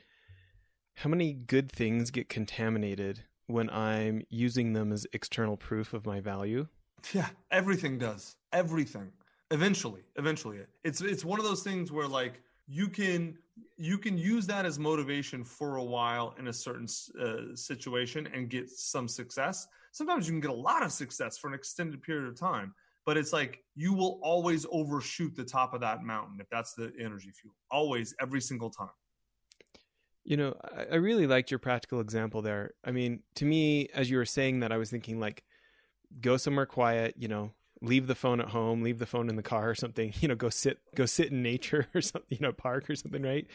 how 0.96 1.08
many 1.08 1.32
good 1.32 1.70
things 1.70 2.10
get 2.10 2.28
contaminated 2.28 3.24
when 3.46 3.70
I'm 3.70 4.22
using 4.28 4.72
them 4.72 4.92
as 4.92 5.06
external 5.12 5.56
proof 5.56 5.94
of 5.94 6.04
my 6.04 6.20
value. 6.20 6.66
Yeah, 7.12 7.28
everything 7.50 7.98
does. 7.98 8.36
Everything 8.52 9.12
eventually 9.50 10.02
eventually. 10.16 10.58
It's 10.84 11.00
it's 11.00 11.24
one 11.24 11.38
of 11.38 11.44
those 11.44 11.62
things 11.62 11.92
where 11.92 12.08
like 12.08 12.40
you 12.66 12.88
can 12.88 13.38
you 13.76 13.98
can 13.98 14.18
use 14.18 14.46
that 14.46 14.66
as 14.66 14.78
motivation 14.78 15.44
for 15.44 15.76
a 15.76 15.84
while 15.84 16.34
in 16.38 16.48
a 16.48 16.52
certain 16.52 16.86
uh, 17.20 17.54
situation 17.54 18.28
and 18.34 18.50
get 18.50 18.68
some 18.68 19.08
success. 19.08 19.66
Sometimes 19.92 20.26
you 20.26 20.32
can 20.32 20.40
get 20.40 20.50
a 20.50 20.54
lot 20.54 20.82
of 20.82 20.92
success 20.92 21.38
for 21.38 21.48
an 21.48 21.54
extended 21.54 22.02
period 22.02 22.28
of 22.28 22.38
time 22.38 22.74
but 23.06 23.16
it's 23.16 23.32
like 23.32 23.62
you 23.76 23.94
will 23.94 24.18
always 24.20 24.66
overshoot 24.70 25.34
the 25.36 25.44
top 25.44 25.72
of 25.72 25.80
that 25.80 26.02
mountain 26.02 26.38
if 26.40 26.50
that's 26.50 26.74
the 26.74 26.92
energy 27.00 27.30
fuel 27.30 27.54
always 27.70 28.14
every 28.20 28.40
single 28.40 28.68
time. 28.68 28.90
You 30.24 30.36
know 30.36 30.54
i 30.90 30.96
really 30.96 31.28
liked 31.28 31.52
your 31.52 31.60
practical 31.60 32.00
example 32.00 32.42
there. 32.42 32.72
I 32.84 32.90
mean 32.90 33.22
to 33.36 33.44
me 33.44 33.88
as 33.94 34.10
you 34.10 34.16
were 34.16 34.26
saying 34.26 34.60
that 34.60 34.72
i 34.72 34.76
was 34.76 34.90
thinking 34.90 35.20
like 35.20 35.44
go 36.20 36.36
somewhere 36.36 36.66
quiet 36.66 37.14
you 37.16 37.28
know 37.28 37.52
leave 37.86 38.06
the 38.06 38.14
phone 38.14 38.40
at 38.40 38.48
home, 38.48 38.82
leave 38.82 38.98
the 38.98 39.06
phone 39.06 39.28
in 39.28 39.36
the 39.36 39.42
car 39.42 39.70
or 39.70 39.74
something, 39.74 40.12
you 40.20 40.28
know, 40.28 40.34
go 40.34 40.50
sit 40.50 40.78
go 40.94 41.06
sit 41.06 41.30
in 41.30 41.42
nature 41.42 41.86
or 41.94 42.00
something, 42.00 42.38
you 42.38 42.38
know, 42.40 42.52
park 42.52 42.88
or 42.90 42.96
something, 42.96 43.22
right? 43.22 43.46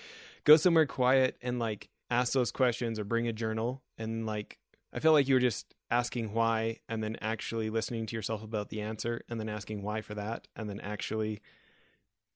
Go 0.43 0.55
somewhere 0.55 0.85
quiet 0.85 1.38
and 1.41 1.59
like 1.59 1.89
ask 2.09 2.33
those 2.33 2.51
questions 2.51 3.00
or 3.00 3.03
bring 3.03 3.27
a 3.27 3.33
journal 3.33 3.81
and 3.97 4.25
like 4.25 4.57
I 4.93 5.00
felt 5.00 5.13
like 5.13 5.29
you 5.29 5.35
were 5.35 5.41
just 5.41 5.73
asking 5.89 6.33
why 6.33 6.79
and 6.89 7.01
then 7.01 7.17
actually 7.21 7.69
listening 7.69 8.05
to 8.07 8.15
yourself 8.15 8.43
about 8.43 8.69
the 8.69 8.81
answer 8.81 9.21
and 9.29 9.39
then 9.39 9.47
asking 9.47 9.81
why 9.81 10.01
for 10.01 10.15
that 10.15 10.47
and 10.55 10.69
then 10.69 10.81
actually 10.81 11.41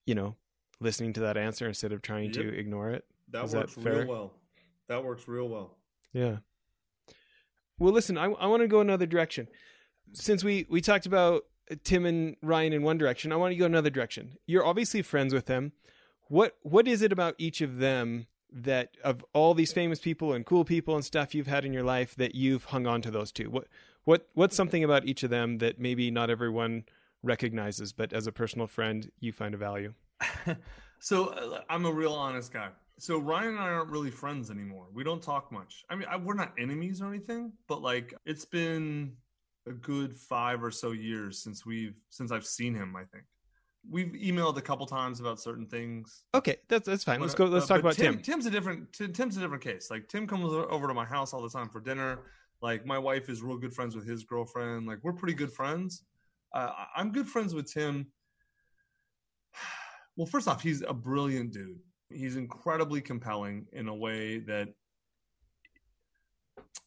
you 0.05 0.15
know, 0.15 0.35
listening 0.79 1.13
to 1.13 1.21
that 1.21 1.37
answer 1.37 1.67
instead 1.67 1.91
of 1.91 2.01
trying 2.01 2.25
yep. 2.25 2.33
to 2.33 2.57
ignore 2.57 2.91
it. 2.91 3.05
That 3.31 3.45
Is 3.45 3.55
works 3.55 3.75
that 3.75 3.83
real 3.83 4.07
well. 4.07 4.33
That 4.87 5.03
works 5.03 5.27
real 5.27 5.49
well. 5.49 5.77
Yeah. 6.13 6.37
Well, 7.79 7.93
listen, 7.93 8.17
I, 8.17 8.25
I 8.25 8.47
want 8.47 8.61
to 8.61 8.67
go 8.67 8.79
another 8.79 9.05
direction. 9.05 9.47
Since 10.13 10.43
we 10.43 10.65
we 10.69 10.81
talked 10.81 11.05
about 11.05 11.43
Tim 11.84 12.05
and 12.05 12.36
Ryan 12.41 12.74
in 12.74 12.84
one 12.84 12.98
direction. 12.98 13.31
I 13.31 13.38
want 13.38 13.51
to 13.51 13.57
go 13.57 13.65
another 13.65 13.89
direction. 13.89 14.38
You're 14.45 14.65
obviously 14.65 15.01
friends 15.01 15.34
with 15.34 15.45
them. 15.45 15.72
What 16.27 16.57
what 16.62 16.88
is 16.88 17.01
it 17.01 17.12
about 17.12 17.36
each 17.38 17.62
of 17.62 17.77
them 17.77 18.27
that 18.51 18.95
of 19.03 19.24
all 19.34 19.53
these 19.53 19.74
famous 19.74 20.00
people 20.00 20.34
and 20.34 20.45
cool 20.45 20.63
people 20.63 20.95
and 20.95 21.03
stuff 21.03 21.36
you've 21.36 21.48
had 21.48 21.65
in 21.65 21.74
your 21.74 21.84
life 21.84 22.15
that 22.15 22.36
you've 22.36 22.65
hung 22.65 22.88
on 22.88 23.01
to 23.03 23.12
those 23.12 23.31
two? 23.31 23.50
What 23.50 23.67
what 24.03 24.27
what's 24.34 24.55
something 24.55 24.84
about 24.84 25.05
each 25.05 25.24
of 25.24 25.29
them 25.29 25.57
that 25.60 25.79
maybe 25.79 26.12
not 26.12 26.29
everyone 26.29 26.86
recognizes, 27.24 27.93
but 27.93 28.13
as 28.13 28.27
a 28.27 28.31
personal 28.31 28.67
friend 28.67 29.12
you 29.19 29.31
find 29.31 29.53
a 29.53 29.57
value? 29.57 29.93
so 31.00 31.27
uh, 31.27 31.62
I'm 31.69 31.86
a 31.86 31.91
real 31.91 32.13
honest 32.13 32.53
guy. 32.53 32.69
So 32.98 33.17
Ryan 33.17 33.50
and 33.50 33.60
I 33.60 33.69
aren't 33.69 33.89
really 33.89 34.12
friends 34.12 34.50
anymore. 34.50 34.86
We 34.93 35.03
don't 35.03 35.22
talk 35.22 35.51
much. 35.51 35.84
I 35.89 35.95
mean, 35.95 36.07
I, 36.10 36.15
we're 36.15 36.34
not 36.34 36.53
enemies 36.57 37.01
or 37.01 37.10
anything, 37.10 37.51
but 37.67 37.81
like 37.81 38.13
it's 38.25 38.45
been 38.45 39.17
a 39.67 39.74
good 39.74 40.17
five 40.17 40.63
or 40.63 40.72
so 40.72 40.91
years 40.91 41.41
since 41.41 41.65
we've 41.65 41.95
since 42.10 42.31
I've 42.31 42.45
seen 42.45 42.74
him. 42.74 42.95
I 42.95 43.03
think 43.03 43.25
we've 43.89 44.13
emailed 44.13 44.57
a 44.57 44.62
couple 44.62 44.86
times 44.86 45.19
about 45.19 45.39
certain 45.39 45.67
things. 45.67 46.24
Okay, 46.34 46.57
that's 46.67 46.86
that's 46.86 47.03
fine. 47.03 47.19
Let's 47.19 47.34
go. 47.34 47.45
Let's 47.45 47.65
uh, 47.65 47.75
talk 47.75 47.79
about 47.79 47.95
Tim, 47.95 48.15
Tim. 48.15 48.24
Tim's 48.24 48.45
a 48.45 48.51
different. 48.51 48.93
Tim's 48.93 49.38
a 49.38 49.39
different 49.39 49.63
case. 49.63 49.89
Like 49.89 50.07
Tim 50.07 50.27
comes 50.27 50.45
over 50.45 50.88
to 50.88 50.93
my 50.93 51.05
house 51.05 51.34
all 51.34 51.41
the 51.41 51.50
time 51.50 51.69
for 51.69 51.79
dinner. 51.79 52.19
Like 52.62 52.86
my 52.86 52.98
wife 52.98 53.29
is 53.29 53.41
real 53.41 53.57
good 53.57 53.74
friends 53.74 53.95
with 53.95 54.07
his 54.07 54.24
girlfriend. 54.24 54.88
Like 54.88 55.00
we're 55.03 55.13
pretty 55.13 55.36
good 55.36 55.51
friends. 55.51 56.03
Uh, 56.53 56.72
I'm 56.95 57.12
good 57.12 57.27
friends 57.27 57.53
with 57.53 57.72
Tim. 57.72 58.07
Well, 60.17 60.25
first 60.25 60.48
off, 60.48 60.63
he's 60.63 60.81
a 60.81 60.93
brilliant 60.93 61.51
dude 61.51 61.77
he's 62.10 62.36
incredibly 62.36 63.01
compelling 63.01 63.65
in 63.74 63.88
a 63.88 63.95
way 63.95 64.39
that 64.39 64.69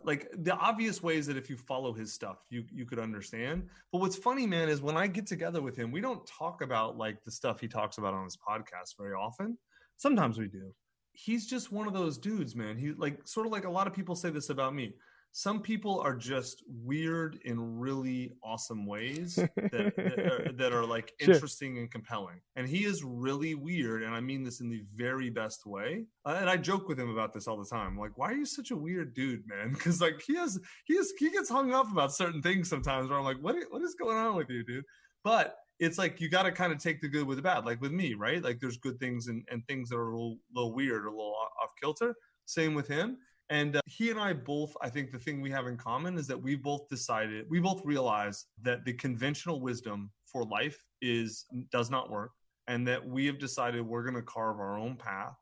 like 0.02 0.28
the 0.38 0.54
obvious 0.56 1.02
ways 1.02 1.26
that 1.26 1.36
if 1.36 1.50
you 1.50 1.56
follow 1.56 1.92
his 1.92 2.12
stuff 2.12 2.38
you 2.50 2.64
you 2.70 2.84
could 2.84 2.98
understand. 2.98 3.66
But 3.92 4.00
what's 4.00 4.16
funny 4.16 4.46
man 4.46 4.68
is 4.68 4.80
when 4.80 4.96
i 4.96 5.06
get 5.06 5.26
together 5.26 5.60
with 5.62 5.76
him 5.76 5.90
we 5.90 6.00
don't 6.00 6.26
talk 6.26 6.62
about 6.62 6.96
like 6.96 7.22
the 7.24 7.30
stuff 7.30 7.60
he 7.60 7.68
talks 7.68 7.98
about 7.98 8.14
on 8.14 8.24
his 8.24 8.36
podcast 8.36 8.96
very 8.98 9.14
often. 9.14 9.58
Sometimes 9.96 10.38
we 10.38 10.48
do. 10.48 10.72
He's 11.12 11.46
just 11.46 11.72
one 11.72 11.86
of 11.86 11.94
those 11.94 12.18
dudes 12.18 12.54
man. 12.54 12.76
He 12.76 12.92
like 12.92 13.26
sort 13.26 13.46
of 13.46 13.52
like 13.52 13.64
a 13.64 13.70
lot 13.70 13.86
of 13.86 13.92
people 13.92 14.14
say 14.14 14.30
this 14.30 14.50
about 14.50 14.74
me 14.74 14.94
some 15.32 15.60
people 15.60 16.00
are 16.00 16.14
just 16.14 16.64
weird 16.66 17.38
in 17.44 17.78
really 17.78 18.32
awesome 18.42 18.86
ways 18.86 19.36
that, 19.36 19.54
that, 19.56 20.18
are, 20.18 20.52
that, 20.56 20.72
are, 20.72 20.84
like 20.84 21.12
sure. 21.20 21.34
interesting 21.34 21.78
and 21.78 21.90
compelling. 21.90 22.40
And 22.56 22.68
he 22.68 22.84
is 22.84 23.04
really 23.04 23.54
weird, 23.54 24.02
and 24.02 24.14
I 24.14 24.20
mean 24.20 24.42
this 24.42 24.60
in 24.60 24.68
the 24.68 24.84
very 24.96 25.30
best 25.30 25.66
way. 25.66 26.06
Uh, 26.24 26.38
and 26.40 26.50
I 26.50 26.56
joke 26.56 26.88
with 26.88 26.98
him 26.98 27.10
about 27.10 27.32
this 27.32 27.46
all 27.46 27.56
the 27.56 27.68
time. 27.68 27.98
Like, 27.98 28.16
why 28.16 28.30
are 28.30 28.36
you 28.36 28.46
such 28.46 28.70
a 28.70 28.76
weird 28.76 29.14
dude, 29.14 29.46
man? 29.46 29.74
Because 29.78 30.00
like 30.00 30.20
he 30.26 30.34
has 30.34 30.58
he 30.86 30.96
has 30.96 31.12
he 31.18 31.30
gets 31.30 31.48
hung 31.48 31.72
up 31.72 31.90
about 31.92 32.12
certain 32.12 32.42
things 32.42 32.68
sometimes. 32.68 33.08
Where 33.08 33.18
I'm 33.18 33.24
like, 33.24 33.38
what 33.40 33.56
what 33.70 33.82
is 33.82 33.94
going 33.94 34.16
on 34.16 34.34
with 34.34 34.50
you, 34.50 34.64
dude? 34.64 34.84
But 35.22 35.56
it's 35.78 35.98
like 35.98 36.20
you 36.20 36.28
got 36.28 36.42
to 36.42 36.52
kind 36.52 36.72
of 36.72 36.78
take 36.78 37.00
the 37.00 37.08
good 37.08 37.26
with 37.26 37.38
the 37.38 37.42
bad. 37.42 37.64
Like 37.64 37.80
with 37.80 37.92
me, 37.92 38.14
right? 38.14 38.42
Like 38.42 38.58
there's 38.60 38.78
good 38.78 38.98
things 38.98 39.28
and, 39.28 39.46
and 39.50 39.64
things 39.66 39.90
that 39.90 39.96
are 39.96 40.08
a 40.08 40.16
little, 40.16 40.38
little 40.52 40.74
weird, 40.74 41.04
a 41.04 41.10
little 41.10 41.34
off 41.62 41.70
kilter. 41.80 42.14
Same 42.46 42.74
with 42.74 42.88
him 42.88 43.18
and 43.50 43.76
uh, 43.76 43.80
he 43.86 44.10
and 44.10 44.20
I 44.20 44.32
both, 44.32 44.76
I 44.82 44.90
think 44.90 45.10
the 45.10 45.18
thing 45.18 45.40
we 45.40 45.50
have 45.50 45.66
in 45.66 45.76
common 45.76 46.18
is 46.18 46.26
that 46.26 46.40
we 46.40 46.54
both 46.54 46.88
decided, 46.88 47.46
we 47.48 47.60
both 47.60 47.80
realize 47.84 48.46
that 48.62 48.84
the 48.84 48.92
conventional 48.92 49.60
wisdom 49.60 50.10
for 50.26 50.44
life 50.44 50.84
is 51.00 51.46
does 51.70 51.90
not 51.90 52.10
work, 52.10 52.32
and 52.66 52.86
that 52.86 53.06
we 53.06 53.26
have 53.26 53.38
decided 53.38 53.86
we're 53.86 54.02
going 54.02 54.14
to 54.14 54.22
carve 54.22 54.58
our 54.60 54.78
own 54.78 54.96
path, 54.96 55.36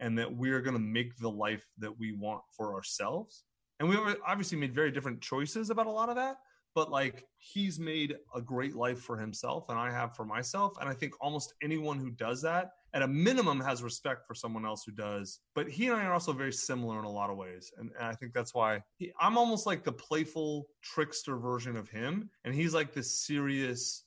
and 0.00 0.18
that 0.18 0.34
we 0.34 0.50
are 0.50 0.60
going 0.60 0.74
to 0.74 0.80
make 0.80 1.16
the 1.18 1.30
life 1.30 1.66
that 1.78 1.96
we 1.98 2.12
want 2.12 2.42
for 2.56 2.74
ourselves. 2.74 3.44
And 3.80 3.88
we 3.88 3.96
obviously 4.26 4.58
made 4.58 4.74
very 4.74 4.90
different 4.90 5.20
choices 5.20 5.70
about 5.70 5.86
a 5.86 5.90
lot 5.90 6.08
of 6.08 6.16
that, 6.16 6.38
but 6.74 6.90
like 6.90 7.26
he's 7.38 7.78
made 7.78 8.16
a 8.34 8.40
great 8.40 8.74
life 8.74 9.00
for 9.00 9.16
himself, 9.16 9.68
and 9.68 9.78
I 9.78 9.90
have 9.90 10.16
for 10.16 10.24
myself. 10.24 10.74
And 10.80 10.88
I 10.88 10.94
think 10.94 11.14
almost 11.20 11.54
anyone 11.62 11.98
who 11.98 12.10
does 12.10 12.42
that 12.42 12.72
at 12.94 13.02
a 13.02 13.08
minimum 13.08 13.60
has 13.60 13.82
respect 13.82 14.26
for 14.26 14.34
someone 14.34 14.66
else 14.66 14.84
who 14.84 14.92
does. 14.92 15.40
But 15.54 15.68
he 15.68 15.86
and 15.88 15.96
I 15.96 16.04
are 16.04 16.12
also 16.12 16.32
very 16.32 16.52
similar 16.52 16.98
in 16.98 17.04
a 17.04 17.10
lot 17.10 17.30
of 17.30 17.36
ways, 17.36 17.72
and, 17.78 17.90
and 17.98 18.06
I 18.06 18.14
think 18.14 18.32
that's 18.32 18.54
why 18.54 18.82
he, 18.96 19.12
I'm 19.20 19.38
almost 19.38 19.66
like 19.66 19.84
the 19.84 19.92
playful 19.92 20.66
trickster 20.82 21.36
version 21.36 21.76
of 21.76 21.88
him, 21.88 22.30
and 22.44 22.54
he's 22.54 22.74
like 22.74 22.92
the 22.92 23.02
serious 23.02 24.04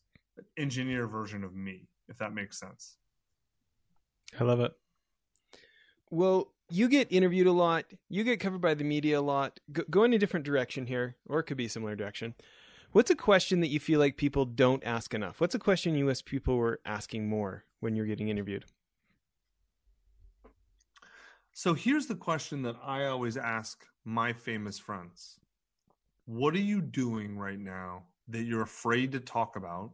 engineer 0.57 1.07
version 1.07 1.43
of 1.43 1.55
me, 1.55 1.87
if 2.09 2.17
that 2.17 2.33
makes 2.33 2.59
sense. 2.59 2.97
I 4.39 4.43
love 4.43 4.59
it. 4.59 4.73
Well, 6.09 6.54
you 6.69 6.87
get 6.89 7.11
interviewed 7.11 7.47
a 7.47 7.51
lot. 7.51 7.85
You 8.09 8.23
get 8.23 8.39
covered 8.39 8.61
by 8.61 8.73
the 8.73 8.83
media 8.83 9.19
a 9.19 9.21
lot. 9.21 9.59
Go, 9.71 9.83
go 9.89 10.03
in 10.03 10.13
a 10.13 10.17
different 10.17 10.45
direction 10.45 10.87
here, 10.87 11.15
or 11.27 11.39
it 11.39 11.43
could 11.43 11.57
be 11.57 11.65
a 11.65 11.69
similar 11.69 11.95
direction. 11.95 12.35
What's 12.91 13.11
a 13.11 13.15
question 13.15 13.59
that 13.59 13.67
you 13.67 13.79
feel 13.79 13.99
like 13.99 14.15
people 14.15 14.45
don't 14.45 14.83
ask 14.85 15.13
enough? 15.13 15.41
What's 15.41 15.55
a 15.55 15.59
question 15.59 15.95
you 15.95 16.05
wish 16.05 16.23
people 16.23 16.55
were 16.57 16.79
asking 16.85 17.27
more 17.27 17.65
when 17.81 17.95
you're 17.95 18.05
getting 18.05 18.29
interviewed? 18.29 18.65
So 21.51 21.73
here's 21.73 22.07
the 22.07 22.15
question 22.15 22.61
that 22.63 22.75
I 22.83 23.05
always 23.05 23.37
ask 23.37 23.85
my 24.03 24.33
famous 24.33 24.79
friends 24.79 25.39
What 26.25 26.53
are 26.53 26.59
you 26.59 26.81
doing 26.81 27.37
right 27.37 27.59
now 27.59 28.03
that 28.27 28.43
you're 28.43 28.61
afraid 28.61 29.11
to 29.11 29.19
talk 29.19 29.55
about 29.55 29.91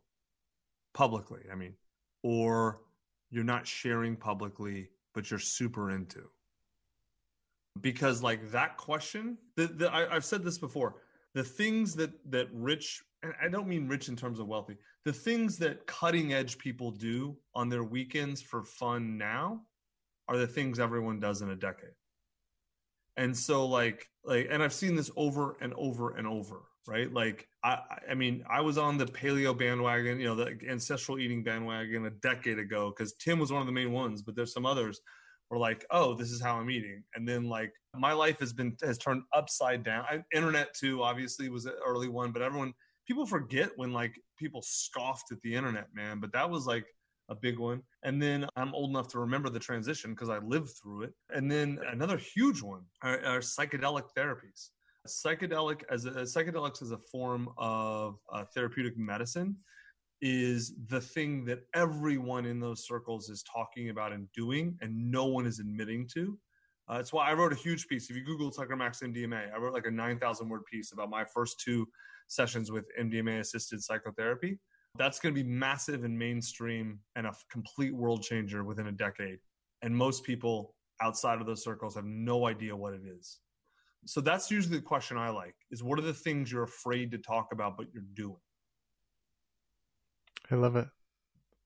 publicly? 0.94 1.42
I 1.52 1.56
mean, 1.56 1.76
or 2.24 2.82
you're 3.30 3.44
not 3.44 3.68
sharing 3.68 4.16
publicly, 4.16 4.90
but 5.14 5.30
you're 5.30 5.40
super 5.40 5.92
into? 5.92 6.30
Because, 7.80 8.22
like, 8.22 8.52
that 8.52 8.78
question, 8.78 9.38
the, 9.56 9.68
the, 9.68 9.92
I, 9.92 10.14
I've 10.14 10.26
said 10.26 10.44
this 10.44 10.58
before 10.58 10.96
the 11.34 11.44
things 11.44 11.96
that 11.96 12.12
that 12.32 12.48
rich 12.52 13.02
and 13.24 13.34
I 13.42 13.48
don't 13.48 13.68
mean 13.68 13.88
rich 13.88 14.10
in 14.10 14.16
terms 14.16 14.40
of 14.40 14.48
wealthy, 14.48 14.78
the 15.06 15.14
things 15.14 15.58
that 15.58 15.86
cutting 15.86 16.34
edge 16.34 16.58
people 16.58 16.92
do 16.92 17.38
on 17.56 17.70
their 17.70 17.84
weekends 17.84 18.42
for 18.42 18.64
fun 18.64 19.18
now 19.18 19.62
are 20.28 20.38
the 20.38 20.48
things 20.48 20.80
everyone 20.80 21.20
does 21.20 21.42
in 21.42 21.50
a 21.50 21.56
decade. 21.56 21.94
And 23.18 23.36
so 23.36 23.66
like 23.66 24.08
like 24.24 24.48
and 24.50 24.62
I've 24.64 24.74
seen 24.74 24.96
this 24.96 25.12
over 25.16 25.58
and 25.62 25.74
over 25.76 26.16
and 26.16 26.28
over, 26.28 26.62
right? 26.88 27.12
Like 27.12 27.48
I 27.64 27.80
I 28.10 28.14
mean, 28.14 28.44
I 28.50 28.62
was 28.62 28.78
on 28.78 28.98
the 28.98 29.06
paleo 29.06 29.58
bandwagon, 29.58 30.20
you 30.20 30.26
know, 30.26 30.36
the 30.36 30.58
ancestral 30.68 31.20
eating 31.20 31.44
bandwagon 31.44 32.06
a 32.06 32.10
decade 32.10 32.60
ago 32.60 32.92
cuz 32.92 33.14
Tim 33.14 33.40
was 33.40 33.52
one 33.52 33.62
of 33.62 33.68
the 33.68 33.74
main 33.74 33.92
ones, 33.92 34.22
but 34.22 34.36
there's 34.36 34.54
some 34.54 34.66
others 34.66 35.00
were 35.52 35.60
like, 35.60 35.86
"Oh, 35.92 36.16
this 36.16 36.32
is 36.32 36.42
how 36.42 36.56
I'm 36.56 36.72
eating." 36.72 37.04
And 37.14 37.28
then 37.28 37.44
like 37.44 37.72
my 37.96 38.14
life 38.14 38.40
has 38.40 38.54
been 38.54 38.76
has 38.82 38.98
turned 38.98 39.22
upside 39.34 39.84
down. 39.84 40.06
I, 40.10 40.24
internet 40.36 40.74
too 40.74 41.04
obviously 41.04 41.50
was 41.50 41.66
an 41.66 41.74
early 41.86 42.08
one, 42.08 42.32
but 42.32 42.42
everyone 42.42 42.74
people 43.08 43.26
forget 43.26 43.70
when 43.76 43.92
like 43.92 44.20
people 44.38 44.62
scoffed 44.64 45.32
at 45.32 45.42
the 45.42 45.54
internet, 45.54 45.88
man, 45.94 46.20
but 46.20 46.32
that 46.32 46.50
was 46.50 46.66
like 46.66 46.86
a 47.30 47.36
big 47.36 47.60
one. 47.60 47.82
And 48.04 48.22
then 48.22 48.48
I'm 48.56 48.74
old 48.74 48.90
enough 48.90 49.08
to 49.10 49.20
remember 49.20 49.50
the 49.50 49.60
transition 49.60 50.12
because 50.12 50.30
I 50.30 50.40
lived 50.40 50.70
through 50.82 51.04
it. 51.04 51.14
And 51.30 51.52
then 51.52 51.80
another 51.92 52.18
huge 52.18 52.62
one 52.62 52.82
are, 53.02 53.20
are 53.26 53.40
psychedelic 53.40 54.06
therapies. 54.18 54.70
Psychedelic 55.08 55.82
as 55.90 56.06
a, 56.06 56.12
psychedelics 56.12 56.82
as 56.82 56.92
a 56.92 56.98
form 56.98 57.50
of 57.58 58.18
uh, 58.32 58.46
therapeutic 58.54 58.98
medicine 58.98 59.56
is 60.22 60.74
the 60.88 61.02
thing 61.02 61.46
that 61.46 61.62
everyone 61.74 62.46
in 62.46 62.60
those 62.60 62.86
circles 62.86 63.30
is 63.30 63.44
talking 63.44 63.90
about 63.90 64.12
and 64.14 64.32
doing, 64.34 64.78
and 64.82 65.12
no 65.12 65.26
one 65.26 65.46
is 65.46 65.60
admitting 65.60 66.08
to. 66.14 66.38
Uh, 66.88 66.98
that's 66.98 67.14
why 67.14 67.30
I 67.30 67.34
wrote 67.34 67.54
a 67.54 67.56
huge 67.56 67.88
piece. 67.88 68.10
If 68.10 68.16
you 68.16 68.24
Google 68.24 68.52
Tucker 68.52 68.76
Max 68.76 69.02
MDMA, 69.02 69.54
I 69.54 69.58
wrote 69.58 69.74
like 69.74 69.86
a 69.86 69.92
9,000 69.92 70.50
word 70.50 70.66
piece 70.66 70.92
about 70.92 71.10
my 71.10 71.24
first 71.26 71.60
two 71.60 71.88
sessions 72.28 72.72
with 72.72 72.86
MDMA 73.00 73.40
assisted 73.40 73.82
psychotherapy 73.82 74.60
that's 74.98 75.20
going 75.20 75.34
to 75.34 75.44
be 75.44 75.48
massive 75.48 76.04
and 76.04 76.18
mainstream 76.18 77.00
and 77.16 77.28
a 77.28 77.34
complete 77.50 77.96
world 77.96 78.24
changer 78.24 78.64
within 78.64 78.88
a 78.88 78.92
decade. 78.92 79.40
And 79.82 79.96
most 79.96 80.24
people 80.24 80.76
outside 81.02 81.40
of 81.40 81.48
those 81.48 81.64
circles 81.64 81.96
have 81.96 82.06
no 82.06 82.48
idea 82.48 82.76
what 82.76 82.94
it 82.94 83.02
is. 83.06 83.40
So 84.06 84.20
that's 84.20 84.52
usually 84.52 84.78
the 84.78 84.84
question 84.84 85.18
I 85.18 85.30
like 85.30 85.56
is 85.70 85.84
what 85.84 85.98
are 86.00 86.04
the 86.04 86.14
things 86.14 86.52
you're 86.52 86.64
afraid 86.64 87.12
to 87.12 87.18
talk 87.18 87.50
about 87.52 87.78
but 87.78 87.88
you're 87.94 88.04
doing? 88.16 88.38
I 90.52 90.56
love 90.56 90.76
it. 90.76 90.88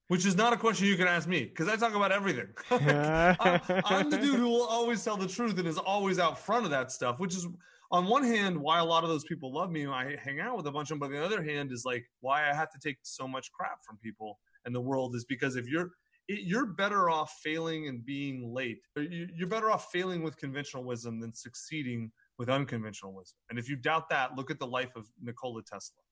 Which 0.08 0.24
is 0.24 0.36
not 0.36 0.52
a 0.52 0.56
question 0.56 0.86
you 0.86 0.96
can 0.96 1.08
ask 1.08 1.28
me 1.28 1.44
because 1.44 1.68
I 1.68 1.76
talk 1.76 1.94
about 1.94 2.12
everything. 2.12 2.48
I'm, 2.70 3.60
I'm 3.84 4.10
the 4.10 4.18
dude 4.18 4.36
who 4.36 4.48
will 4.48 4.66
always 4.66 5.02
tell 5.02 5.16
the 5.16 5.26
truth 5.26 5.58
and 5.58 5.66
is 5.66 5.78
always 5.78 6.18
out 6.18 6.38
front 6.38 6.64
of 6.64 6.70
that 6.70 6.92
stuff, 6.92 7.18
which 7.18 7.34
is 7.34 7.46
on 7.90 8.06
one 8.06 8.22
hand, 8.22 8.56
why 8.56 8.78
a 8.78 8.84
lot 8.84 9.04
of 9.04 9.10
those 9.10 9.24
people 9.24 9.52
love 9.52 9.70
me, 9.70 9.86
I 9.86 10.16
hang 10.16 10.40
out 10.40 10.56
with 10.56 10.66
a 10.66 10.72
bunch 10.72 10.90
of 10.90 10.98
them. 10.98 11.08
But 11.08 11.14
on 11.16 11.20
the 11.20 11.24
other 11.24 11.42
hand, 11.42 11.72
is 11.72 11.84
like 11.84 12.04
why 12.20 12.48
I 12.48 12.54
have 12.54 12.70
to 12.70 12.78
take 12.78 12.98
so 13.02 13.26
much 13.26 13.50
crap 13.52 13.84
from 13.84 13.96
people 13.98 14.38
and 14.64 14.74
the 14.74 14.80
world 14.80 15.14
is 15.14 15.24
because 15.24 15.56
if 15.56 15.68
you're 15.68 15.92
you're 16.28 16.66
better 16.66 17.08
off 17.08 17.38
failing 17.42 17.86
and 17.86 18.04
being 18.04 18.52
late. 18.52 18.80
You're 18.96 19.48
better 19.48 19.70
off 19.70 19.92
failing 19.92 20.22
with 20.22 20.36
conventional 20.36 20.82
wisdom 20.82 21.20
than 21.20 21.32
succeeding 21.32 22.10
with 22.38 22.48
unconventional 22.48 23.12
wisdom. 23.12 23.38
And 23.48 23.58
if 23.58 23.68
you 23.68 23.76
doubt 23.76 24.08
that, 24.10 24.34
look 24.34 24.50
at 24.50 24.58
the 24.58 24.66
life 24.66 24.96
of 24.96 25.06
Nikola 25.22 25.62
Tesla. 25.62 26.02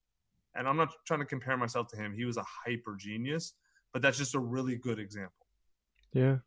And 0.55 0.67
I'm 0.67 0.77
not 0.77 0.89
trying 1.05 1.19
to 1.19 1.25
compare 1.25 1.57
myself 1.57 1.87
to 1.89 1.97
him. 1.97 2.13
He 2.13 2.25
was 2.25 2.37
a 2.37 2.45
hyper 2.65 2.95
genius, 2.95 3.53
but 3.93 4.01
that's 4.01 4.17
just 4.17 4.35
a 4.35 4.39
really 4.39 4.75
good 4.75 4.99
example. 4.99 5.45
Yeah. 6.13 6.37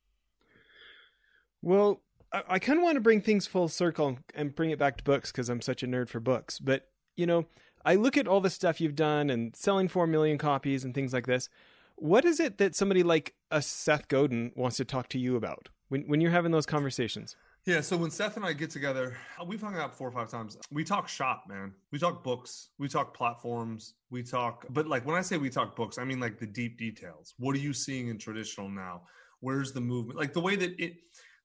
Well, 1.63 2.01
I, 2.33 2.43
I 2.49 2.59
kind 2.59 2.79
of 2.79 2.83
want 2.83 2.97
to 2.97 3.01
bring 3.01 3.21
things 3.21 3.47
full 3.47 3.69
circle 3.69 4.19
and 4.35 4.55
bring 4.55 4.71
it 4.71 4.79
back 4.79 4.97
to 4.99 5.05
books 5.05 5.31
because 5.31 5.49
I'm 5.49 5.61
such 5.61 5.83
a 5.83 5.87
nerd 5.87 6.09
for 6.09 6.21
books. 6.21 6.59
But, 6.59 6.89
you 7.17 7.27
know, 7.27 7.47
I 7.85 7.95
look 7.95 8.17
at 8.17 8.29
all 8.29 8.41
the 8.41 8.51
stuff 8.51 8.81
you've 8.81 8.95
done 8.95 9.31
and 9.31 9.55
selling 9.55 9.89
4 9.89 10.07
million 10.07 10.39
copies 10.39 10.85
and 10.85 10.95
things 10.95 11.13
like 11.13 11.27
this. 11.27 11.49
What 11.97 12.25
is 12.25 12.39
it 12.41 12.59
that 12.59 12.77
somebody 12.77 13.03
like 13.03 13.35
a 13.51 13.61
Seth 13.61 14.09
Godin 14.09 14.53
wants 14.55 14.77
to 14.77 14.85
talk 14.85 15.09
to 15.11 15.19
you 15.19 15.37
about 15.37 15.69
when, 15.89 16.03
when 16.03 16.21
you're 16.21 16.31
having 16.31 16.53
those 16.53 16.67
conversations? 16.67 17.37
Yeah, 17.69 17.83
so 17.83 17.99
when 17.99 18.11
Seth 18.11 18.39
and 18.39 18.47
I 18.47 18.55
get 18.55 18.71
together, 18.71 19.15
we've 19.47 19.61
hung 19.61 19.77
out 19.77 19.95
four 19.95 20.09
or 20.09 20.11
five 20.11 20.31
times. 20.31 20.57
We 20.71 20.85
talk 20.85 21.07
shop, 21.07 21.45
man. 21.47 21.75
We 21.93 21.99
talk 21.99 22.25
books, 22.25 22.71
we 22.79 22.89
talk 22.89 23.15
platforms, 23.15 23.93
we 24.09 24.23
talk, 24.23 24.65
but 24.71 24.87
like 24.87 25.05
when 25.05 25.15
I 25.15 25.21
say 25.21 25.37
we 25.37 25.51
talk 25.51 25.77
books, 25.77 25.99
I 25.99 26.05
mean 26.05 26.19
like 26.19 26.39
the 26.39 26.47
deep 26.47 26.79
details. 26.79 27.35
What 27.39 27.55
are 27.55 27.59
you 27.59 27.75
seeing 27.75 28.09
in 28.09 28.17
traditional 28.17 28.71
now? 28.71 29.03
Where's 29.41 29.73
the 29.73 29.83
movement? 29.83 30.19
Like 30.19 30.33
the 30.33 30.41
way 30.41 30.57
that 30.57 30.81
it, 30.83 30.95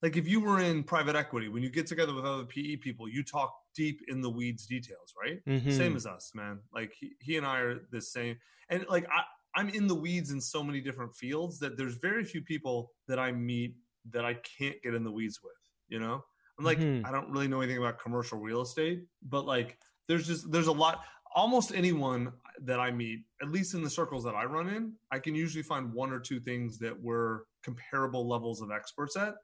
like 0.02 0.16
if 0.16 0.26
you 0.26 0.40
were 0.40 0.62
in 0.62 0.86
private 0.86 1.18
equity, 1.18 1.50
when 1.50 1.62
you 1.62 1.70
get 1.70 1.88
together 1.88 2.14
with 2.14 2.24
other 2.24 2.46
PE 2.46 2.78
people, 2.78 3.10
you 3.10 3.22
talk 3.22 3.54
deep 3.76 4.00
in 4.08 4.22
the 4.22 4.30
weeds 4.30 4.66
details, 4.66 5.14
right? 5.22 5.44
Mhm. 5.46 5.76
Same 5.76 5.98
as 5.98 6.06
us, 6.06 6.32
man. 6.34 6.60
Like 6.74 6.94
he, 6.98 7.16
he 7.20 7.36
and 7.36 7.46
I 7.46 7.60
are 7.60 7.82
the 7.92 8.02
same. 8.02 8.38
And 8.70 8.86
like 8.88 9.06
I, 9.10 9.24
I'm 9.60 9.68
in 9.68 9.88
the 9.88 9.96
weeds 9.96 10.32
in 10.32 10.40
so 10.40 10.64
many 10.64 10.80
different 10.80 11.14
fields 11.14 11.60
that 11.60 11.76
there's 11.76 11.96
very 11.96 12.24
few 12.24 12.42
people 12.42 12.94
that 13.10 13.20
I 13.20 13.34
meet 13.34 13.76
that 14.12 14.24
I 14.24 14.36
can't 14.58 14.82
get 14.82 14.94
in 14.94 15.04
the 15.04 15.12
weeds 15.12 15.42
with. 15.44 15.54
You 15.94 16.00
know, 16.00 16.26
I'm 16.58 16.66
like 16.66 16.80
Mhm. 16.80 17.06
I 17.06 17.12
don't 17.12 17.30
really 17.30 17.48
know 17.48 17.62
anything 17.62 17.78
about 17.78 18.00
commercial 18.00 18.40
real 18.40 18.62
estate, 18.62 19.06
but 19.22 19.46
like 19.46 19.78
there's 20.08 20.26
just 20.26 20.52
there's 20.52 20.68
a 20.68 20.72
lot. 20.72 21.06
Almost 21.36 21.72
anyone 21.74 22.34
that 22.62 22.80
I 22.80 22.90
meet, 22.92 23.26
at 23.44 23.50
least 23.50 23.76
in 23.76 23.84
the 23.84 23.90
circles 23.90 24.24
that 24.24 24.34
I 24.34 24.46
run 24.46 24.70
in, 24.70 24.94
I 25.12 25.20
can 25.20 25.36
usually 25.36 25.62
find 25.62 25.94
one 25.94 26.12
or 26.12 26.20
two 26.20 26.40
things 26.40 26.80
that 26.80 27.00
we're 27.00 27.42
comparable 27.64 28.28
levels 28.28 28.62
of 28.62 28.72
experts 28.72 29.16
at 29.16 29.36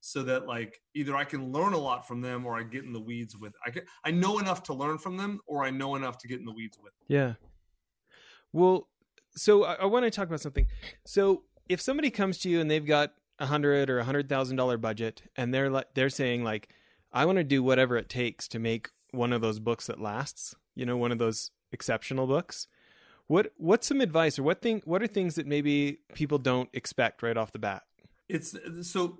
so 0.00 0.22
that 0.22 0.46
like 0.46 0.80
either 0.94 1.16
I 1.16 1.24
can 1.24 1.50
learn 1.52 1.72
a 1.72 1.78
lot 1.78 2.06
from 2.06 2.20
them 2.20 2.46
or 2.46 2.56
I 2.56 2.62
get 2.62 2.84
in 2.84 2.92
the 2.92 3.00
weeds 3.00 3.36
with 3.36 3.54
I 3.66 3.70
can 3.70 3.82
I 4.04 4.12
know 4.12 4.38
enough 4.38 4.62
to 4.64 4.74
learn 4.74 4.98
from 4.98 5.16
them 5.16 5.40
or 5.46 5.64
I 5.64 5.70
know 5.70 5.96
enough 5.96 6.18
to 6.18 6.28
get 6.28 6.38
in 6.38 6.44
the 6.44 6.52
weeds 6.52 6.78
with. 6.80 6.92
Yeah. 7.08 7.34
Well, 8.52 8.88
so 9.34 9.64
I, 9.64 9.74
I 9.74 9.84
want 9.86 10.04
to 10.04 10.10
talk 10.10 10.28
about 10.28 10.40
something. 10.40 10.66
So 11.04 11.42
if 11.68 11.80
somebody 11.80 12.10
comes 12.10 12.38
to 12.38 12.48
you 12.48 12.60
and 12.60 12.70
they've 12.70 12.86
got 12.86 13.12
a 13.38 13.46
hundred 13.46 13.90
or 13.90 13.98
a 13.98 14.04
hundred 14.04 14.28
thousand 14.28 14.56
dollar 14.56 14.76
budget, 14.76 15.22
and 15.36 15.52
they're 15.52 15.70
like 15.70 15.88
they're 15.94 16.10
saying 16.10 16.44
like, 16.44 16.68
I 17.12 17.24
want 17.24 17.38
to 17.38 17.44
do 17.44 17.62
whatever 17.62 17.96
it 17.96 18.08
takes 18.08 18.48
to 18.48 18.58
make 18.58 18.90
one 19.10 19.32
of 19.32 19.40
those 19.40 19.58
books 19.58 19.86
that 19.86 20.00
lasts. 20.00 20.54
You 20.74 20.86
know, 20.86 20.96
one 20.96 21.12
of 21.12 21.18
those 21.18 21.50
exceptional 21.72 22.26
books. 22.26 22.68
What 23.26 23.52
what's 23.56 23.86
some 23.86 24.00
advice 24.00 24.38
or 24.38 24.42
what 24.42 24.62
thing 24.62 24.82
what 24.84 25.02
are 25.02 25.06
things 25.06 25.34
that 25.34 25.46
maybe 25.46 25.98
people 26.14 26.38
don't 26.38 26.68
expect 26.72 27.22
right 27.22 27.36
off 27.36 27.52
the 27.52 27.58
bat? 27.58 27.82
It's 28.28 28.56
so 28.82 29.18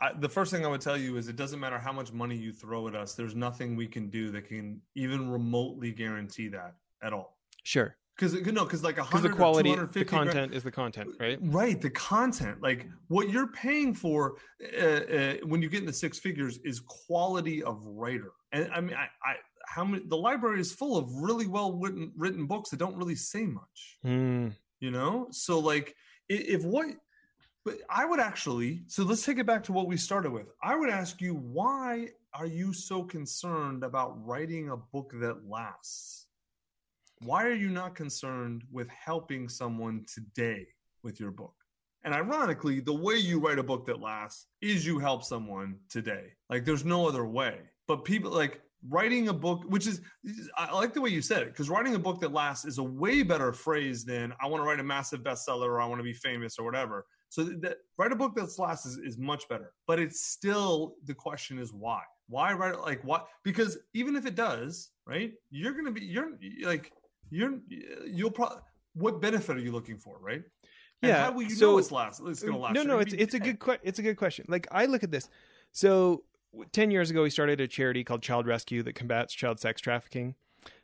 I, 0.00 0.12
the 0.14 0.28
first 0.28 0.50
thing 0.50 0.64
I 0.64 0.68
would 0.68 0.80
tell 0.80 0.96
you 0.96 1.16
is 1.16 1.28
it 1.28 1.36
doesn't 1.36 1.60
matter 1.60 1.78
how 1.78 1.92
much 1.92 2.12
money 2.12 2.36
you 2.36 2.52
throw 2.52 2.88
at 2.88 2.94
us. 2.94 3.14
There's 3.14 3.34
nothing 3.34 3.76
we 3.76 3.86
can 3.86 4.08
do 4.08 4.30
that 4.30 4.48
can 4.48 4.80
even 4.94 5.30
remotely 5.30 5.92
guarantee 5.92 6.48
that 6.48 6.74
at 7.02 7.12
all. 7.12 7.36
Sure, 7.62 7.96
Because 8.20 8.34
no, 8.52 8.64
because 8.64 8.82
like 8.84 8.98
a 8.98 9.02
because 9.02 9.22
the 9.22 9.28
hundred 9.28 9.36
quality, 9.36 9.70
the 9.70 9.76
250 9.76 10.04
grand- 10.04 10.30
content 10.30 10.54
is 10.54 10.62
the 10.62 10.70
content, 10.70 11.10
right? 11.18 11.38
Right, 11.40 11.80
the 11.80 11.88
content, 11.88 12.60
like 12.60 12.86
what 13.08 13.30
you're 13.30 13.46
paying 13.48 13.94
for 13.94 14.34
uh, 14.78 14.84
uh, 14.86 15.34
when 15.44 15.62
you 15.62 15.70
get 15.70 15.80
into 15.80 15.94
six 15.94 16.18
figures, 16.18 16.58
is 16.62 16.80
quality 16.80 17.62
of 17.62 17.82
writer. 17.86 18.32
And 18.52 18.70
I 18.74 18.82
mean, 18.82 18.94
I, 18.94 19.04
I 19.26 19.36
how 19.66 19.84
many 19.84 20.04
the 20.06 20.18
library 20.18 20.60
is 20.60 20.70
full 20.70 20.98
of 20.98 21.10
really 21.14 21.46
well 21.46 21.72
written 21.78 22.12
written 22.14 22.44
books 22.46 22.68
that 22.70 22.76
don't 22.76 22.96
really 22.96 23.14
say 23.14 23.44
much. 23.46 23.98
Hmm. 24.02 24.48
You 24.80 24.90
know, 24.90 25.28
so 25.30 25.58
like 25.58 25.94
i- 26.30 26.34
if 26.34 26.62
what, 26.62 26.88
but 27.64 27.76
I 27.88 28.04
would 28.04 28.20
actually. 28.20 28.82
So 28.88 29.02
let's 29.04 29.24
take 29.24 29.38
it 29.38 29.46
back 29.46 29.64
to 29.64 29.72
what 29.72 29.86
we 29.86 29.96
started 29.96 30.30
with. 30.30 30.48
I 30.62 30.76
would 30.76 30.90
ask 30.90 31.22
you, 31.22 31.34
why 31.36 32.08
are 32.34 32.46
you 32.46 32.74
so 32.74 33.02
concerned 33.02 33.82
about 33.82 34.22
writing 34.26 34.68
a 34.68 34.76
book 34.76 35.12
that 35.20 35.48
lasts? 35.48 36.26
Why 37.22 37.44
are 37.44 37.52
you 37.52 37.68
not 37.68 37.94
concerned 37.94 38.64
with 38.72 38.88
helping 38.88 39.46
someone 39.48 40.06
today 40.12 40.66
with 41.02 41.20
your 41.20 41.30
book? 41.30 41.54
And 42.02 42.14
ironically, 42.14 42.80
the 42.80 42.94
way 42.94 43.16
you 43.16 43.38
write 43.38 43.58
a 43.58 43.62
book 43.62 43.84
that 43.86 44.00
lasts 44.00 44.46
is 44.62 44.86
you 44.86 44.98
help 44.98 45.22
someone 45.22 45.76
today. 45.90 46.32
Like 46.48 46.64
there's 46.64 46.84
no 46.84 47.06
other 47.06 47.26
way. 47.26 47.58
But 47.86 48.06
people 48.06 48.30
like 48.30 48.62
writing 48.88 49.28
a 49.28 49.34
book, 49.34 49.64
which 49.68 49.86
is, 49.86 50.00
I 50.56 50.72
like 50.72 50.94
the 50.94 51.00
way 51.02 51.10
you 51.10 51.20
said 51.20 51.42
it, 51.42 51.48
because 51.48 51.68
writing 51.68 51.94
a 51.94 51.98
book 51.98 52.20
that 52.20 52.32
lasts 52.32 52.64
is 52.64 52.78
a 52.78 52.82
way 52.82 53.22
better 53.22 53.52
phrase 53.52 54.02
than 54.02 54.32
I 54.40 54.46
want 54.46 54.62
to 54.62 54.66
write 54.66 54.80
a 54.80 54.84
massive 54.84 55.20
bestseller 55.20 55.66
or 55.66 55.82
I 55.82 55.86
want 55.86 55.98
to 55.98 56.04
be 56.04 56.14
famous 56.14 56.58
or 56.58 56.64
whatever. 56.64 57.04
So 57.28 57.44
that 57.44 57.76
write 57.98 58.12
a 58.12 58.16
book 58.16 58.34
that 58.36 58.58
lasts 58.58 58.86
is, 58.86 58.96
is 58.96 59.18
much 59.18 59.46
better. 59.50 59.74
But 59.86 59.98
it's 59.98 60.22
still 60.22 60.94
the 61.04 61.14
question 61.14 61.58
is 61.58 61.74
why? 61.74 62.00
Why 62.28 62.54
write 62.54 62.74
it 62.74 62.80
like 62.80 63.04
what? 63.04 63.26
Because 63.44 63.76
even 63.92 64.16
if 64.16 64.24
it 64.24 64.36
does, 64.36 64.90
right? 65.06 65.32
You're 65.50 65.74
gonna 65.74 65.92
be 65.92 66.00
you're 66.00 66.30
like 66.62 66.92
you're 67.30 67.58
you'll 68.06 68.30
probably 68.30 68.58
what 68.94 69.20
benefit 69.20 69.56
are 69.56 69.60
you 69.60 69.72
looking 69.72 69.96
for, 69.98 70.18
right? 70.20 70.42
And 71.02 71.08
Yeah, 71.10 71.24
how 71.24 71.32
will 71.32 71.42
you 71.42 71.50
so- 71.50 71.72
know 71.72 71.78
it's 71.78 71.92
last? 71.92 72.20
It's 72.26 72.42
gonna 72.42 72.58
last. 72.58 72.74
No, 72.74 72.82
no, 72.82 72.98
it's 72.98 73.12
be 73.12 73.20
it's 73.20 73.34
a 73.34 73.38
good 73.40 73.58
que- 73.60 73.78
it's 73.82 73.98
a 73.98 74.02
good 74.02 74.16
question. 74.16 74.44
Like 74.48 74.66
I 74.70 74.86
look 74.86 75.02
at 75.02 75.10
this. 75.10 75.28
So 75.72 76.24
ten 76.72 76.90
years 76.90 77.10
ago, 77.10 77.22
we 77.22 77.30
started 77.30 77.60
a 77.60 77.68
charity 77.68 78.04
called 78.04 78.22
Child 78.22 78.46
Rescue 78.46 78.82
that 78.82 78.94
combats 78.94 79.32
child 79.34 79.60
sex 79.60 79.80
trafficking. 79.80 80.34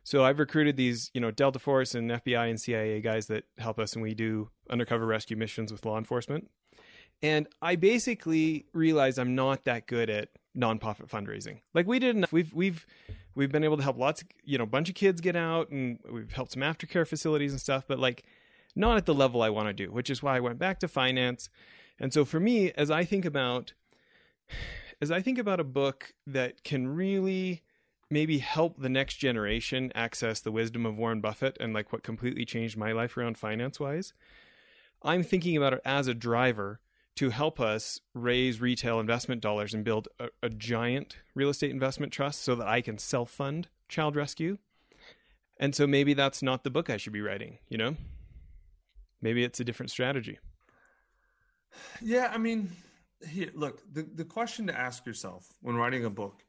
So 0.05 0.25
I've 0.25 0.39
recruited 0.39 0.77
these, 0.77 1.11
you 1.15 1.21
know, 1.21 1.31
Delta 1.33 1.59
Force 1.59 1.95
and 1.95 2.11
FBI 2.11 2.49
and 2.49 2.61
CIA 2.61 3.01
guys 3.01 3.27
that 3.27 3.45
help 3.59 3.79
us, 3.79 3.93
and 3.95 4.03
we 4.03 4.15
do 4.15 4.51
undercover 4.71 5.05
rescue 5.05 5.37
missions 5.37 5.71
with 5.73 5.85
law 5.85 5.99
enforcement. 5.99 6.49
And 7.23 7.49
I 7.61 7.77
basically 7.77 8.67
realized 8.73 9.19
I'm 9.19 9.35
not 9.35 9.65
that 9.65 9.87
good 9.87 10.09
at 10.09 10.29
nonprofit 10.57 11.09
fundraising. 11.11 11.61
Like 11.75 11.87
we 11.87 11.99
did 11.99 12.15
enough. 12.17 12.33
We've 12.33 12.53
we've 12.55 12.87
we've 13.37 13.53
been 13.53 13.63
able 13.63 13.77
to 13.77 13.83
help 13.83 13.99
lots, 13.99 14.23
of, 14.23 14.29
you 14.43 14.59
know, 14.59 14.67
bunch 14.67 14.89
of 14.89 14.97
kids 14.97 15.21
get 15.21 15.37
out, 15.37 15.71
and 15.71 16.01
we've 16.11 16.33
helped 16.33 16.53
some 16.53 16.63
aftercare 16.63 17.07
facilities 17.07 17.53
and 17.53 17.61
stuff. 17.61 17.85
But 17.87 18.01
like, 18.01 18.25
not 18.75 18.97
at 18.97 19.07
the 19.07 19.15
level 19.15 19.43
I 19.43 19.51
want 19.51 19.69
to 19.69 19.73
do, 19.73 19.93
which 19.93 20.11
is 20.11 20.23
why 20.23 20.37
I 20.37 20.41
went 20.41 20.59
back 20.59 20.81
to 20.81 20.89
finance. 20.89 21.49
And 22.01 22.13
so 22.13 22.25
for 22.25 22.41
me, 22.41 22.73
as 22.73 22.91
I 22.91 23.05
think 23.05 23.25
about 23.25 23.75
as 25.01 25.11
I 25.11 25.21
think 25.21 25.39
about 25.39 25.61
a 25.61 25.65
book 25.65 26.15
that 26.27 26.65
can 26.65 26.89
really 26.89 27.63
maybe 28.09 28.39
help 28.39 28.81
the 28.81 28.89
next 28.89 29.17
generation 29.17 29.93
access 29.95 30.41
the 30.41 30.53
wisdom 30.53 30.87
of 30.87 30.97
Warren 30.97 31.21
Buffett 31.21 31.57
and 31.61 31.75
like 31.75 31.93
what 31.93 32.03
completely 32.03 32.45
changed 32.45 32.77
my 32.77 32.93
life 32.93 33.17
around 33.17 33.37
finance 33.37 33.81
wise, 33.81 34.15
I'm 35.03 35.23
thinking 35.23 35.57
about 35.57 35.75
it 35.75 35.81
as 35.85 36.07
a 36.07 36.15
driver 36.15 36.81
to 37.17 37.31
help 37.31 37.61
us 37.61 38.01
raise 38.15 38.61
retail 38.61 39.01
investment 39.01 39.41
dollars 39.41 39.75
and 39.75 39.85
build 39.85 40.09
a, 40.21 40.29
a 40.43 40.51
giant 40.51 41.17
real 41.35 41.49
estate 41.49 41.71
investment 41.71 42.13
trust 42.13 42.43
so 42.43 42.55
that 42.55 42.69
I 42.69 42.81
can 42.81 42.99
self 42.99 43.31
fund 43.31 43.69
child 43.89 44.17
rescue. 44.17 44.59
And 45.59 45.75
so 45.75 45.87
maybe 45.87 46.15
that's 46.15 46.43
not 46.43 46.65
the 46.65 46.71
book 46.71 46.91
I 46.91 46.99
should 46.99 47.15
be 47.15 47.23
writing, 47.23 47.59
you 47.69 47.79
know? 47.79 47.97
Maybe 49.23 49.43
it's 49.43 49.61
a 49.61 49.65
different 49.65 49.91
strategy. 49.91 50.39
Yeah, 52.03 52.31
I 52.33 52.37
mean, 52.37 52.71
here, 53.27 53.51
look, 53.55 53.81
the, 53.93 54.07
the 54.15 54.25
question 54.25 54.67
to 54.67 54.79
ask 54.79 55.07
yourself 55.07 55.49
when 55.63 55.77
writing 55.77 56.05
a 56.05 56.11
book, 56.11 56.43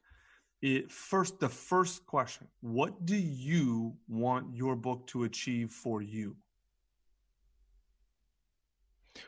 it 0.60 0.90
first 0.90 1.40
the 1.40 1.48
first 1.48 2.04
question, 2.04 2.48
what 2.60 3.06
do 3.06 3.16
you 3.16 3.94
want 4.08 4.54
your 4.54 4.76
book 4.76 5.06
to 5.08 5.24
achieve 5.24 5.70
for 5.70 6.02
you? 6.02 6.36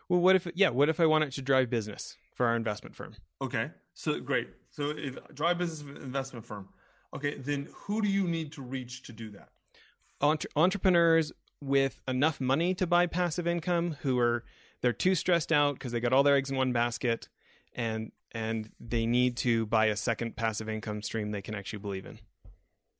Well, 0.08 0.20
what 0.20 0.36
if, 0.36 0.46
yeah, 0.54 0.70
what 0.70 0.88
if 0.88 1.00
I 1.00 1.06
want 1.06 1.24
it 1.24 1.32
to 1.32 1.42
drive 1.42 1.70
business 1.70 2.16
for 2.34 2.46
our 2.46 2.56
investment 2.56 2.96
firm? 2.96 3.14
Okay. 3.40 3.70
So 3.94 4.20
great. 4.20 4.48
So 4.70 4.94
if 4.96 5.18
drive 5.34 5.58
business 5.58 5.80
investment 6.02 6.46
firm. 6.46 6.68
Okay, 7.14 7.36
then 7.36 7.68
who 7.74 8.00
do 8.00 8.08
you 8.08 8.28
need 8.28 8.52
to 8.52 8.62
reach 8.62 9.02
to 9.04 9.12
do 9.12 9.30
that? 9.30 9.48
Entre- 10.20 10.50
entrepreneurs 10.54 11.32
with 11.60 12.00
enough 12.06 12.40
money 12.40 12.74
to 12.74 12.86
buy 12.86 13.06
passive 13.06 13.46
income 13.46 13.96
who 14.02 14.18
are 14.18 14.44
they're 14.80 14.92
too 14.92 15.14
stressed 15.14 15.52
out 15.52 15.74
because 15.74 15.92
they 15.92 16.00
got 16.00 16.12
all 16.12 16.22
their 16.22 16.36
eggs 16.36 16.50
in 16.50 16.56
one 16.56 16.72
basket 16.72 17.28
and 17.74 18.12
and 18.32 18.70
they 18.78 19.06
need 19.06 19.36
to 19.36 19.66
buy 19.66 19.86
a 19.86 19.96
second 19.96 20.36
passive 20.36 20.68
income 20.68 21.02
stream 21.02 21.30
they 21.30 21.42
can 21.42 21.54
actually 21.54 21.78
believe 21.78 22.06
in 22.06 22.18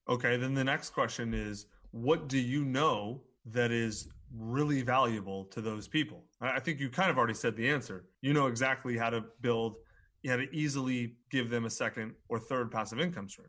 Okay, 0.08 0.36
then 0.36 0.54
the 0.54 0.64
next 0.64 0.90
question 0.90 1.32
is 1.32 1.66
what 1.92 2.28
do 2.28 2.38
you 2.38 2.64
know 2.64 3.22
that 3.46 3.70
is 3.70 4.08
really 4.34 4.82
valuable 4.82 5.44
to 5.46 5.60
those 5.60 5.88
people? 5.88 6.24
I 6.40 6.60
think 6.60 6.80
you 6.80 6.88
kind 6.90 7.10
of 7.10 7.18
already 7.18 7.34
said 7.34 7.56
the 7.56 7.68
answer. 7.68 8.06
You 8.22 8.32
know 8.32 8.46
exactly 8.46 8.96
how 8.96 9.10
to 9.10 9.24
build, 9.40 9.76
you 10.22 10.30
how 10.30 10.36
to 10.36 10.54
easily 10.54 11.16
give 11.30 11.50
them 11.50 11.64
a 11.64 11.70
second 11.70 12.14
or 12.28 12.38
third 12.38 12.70
passive 12.70 13.00
income 13.00 13.28
stream. 13.28 13.48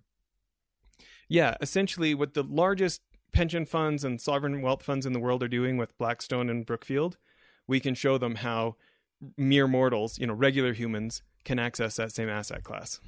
yeah 1.27 1.55
essentially 1.61 2.13
what 2.13 2.33
the 2.33 2.43
largest 2.43 3.01
pension 3.31 3.65
funds 3.65 4.03
and 4.03 4.19
sovereign 4.19 4.61
wealth 4.61 4.83
funds 4.83 5.05
in 5.05 5.13
the 5.13 5.19
world 5.19 5.41
are 5.43 5.47
doing 5.47 5.77
with 5.77 5.97
blackstone 5.97 6.49
and 6.49 6.65
brookfield 6.65 7.17
we 7.67 7.79
can 7.79 7.95
show 7.95 8.17
them 8.17 8.35
how 8.35 8.75
mere 9.37 9.67
mortals 9.67 10.17
you 10.19 10.27
know 10.27 10.33
regular 10.33 10.73
humans 10.73 11.23
can 11.45 11.59
access 11.59 11.95
that 11.95 12.11
same 12.11 12.29
asset 12.29 12.63
class 12.63 12.99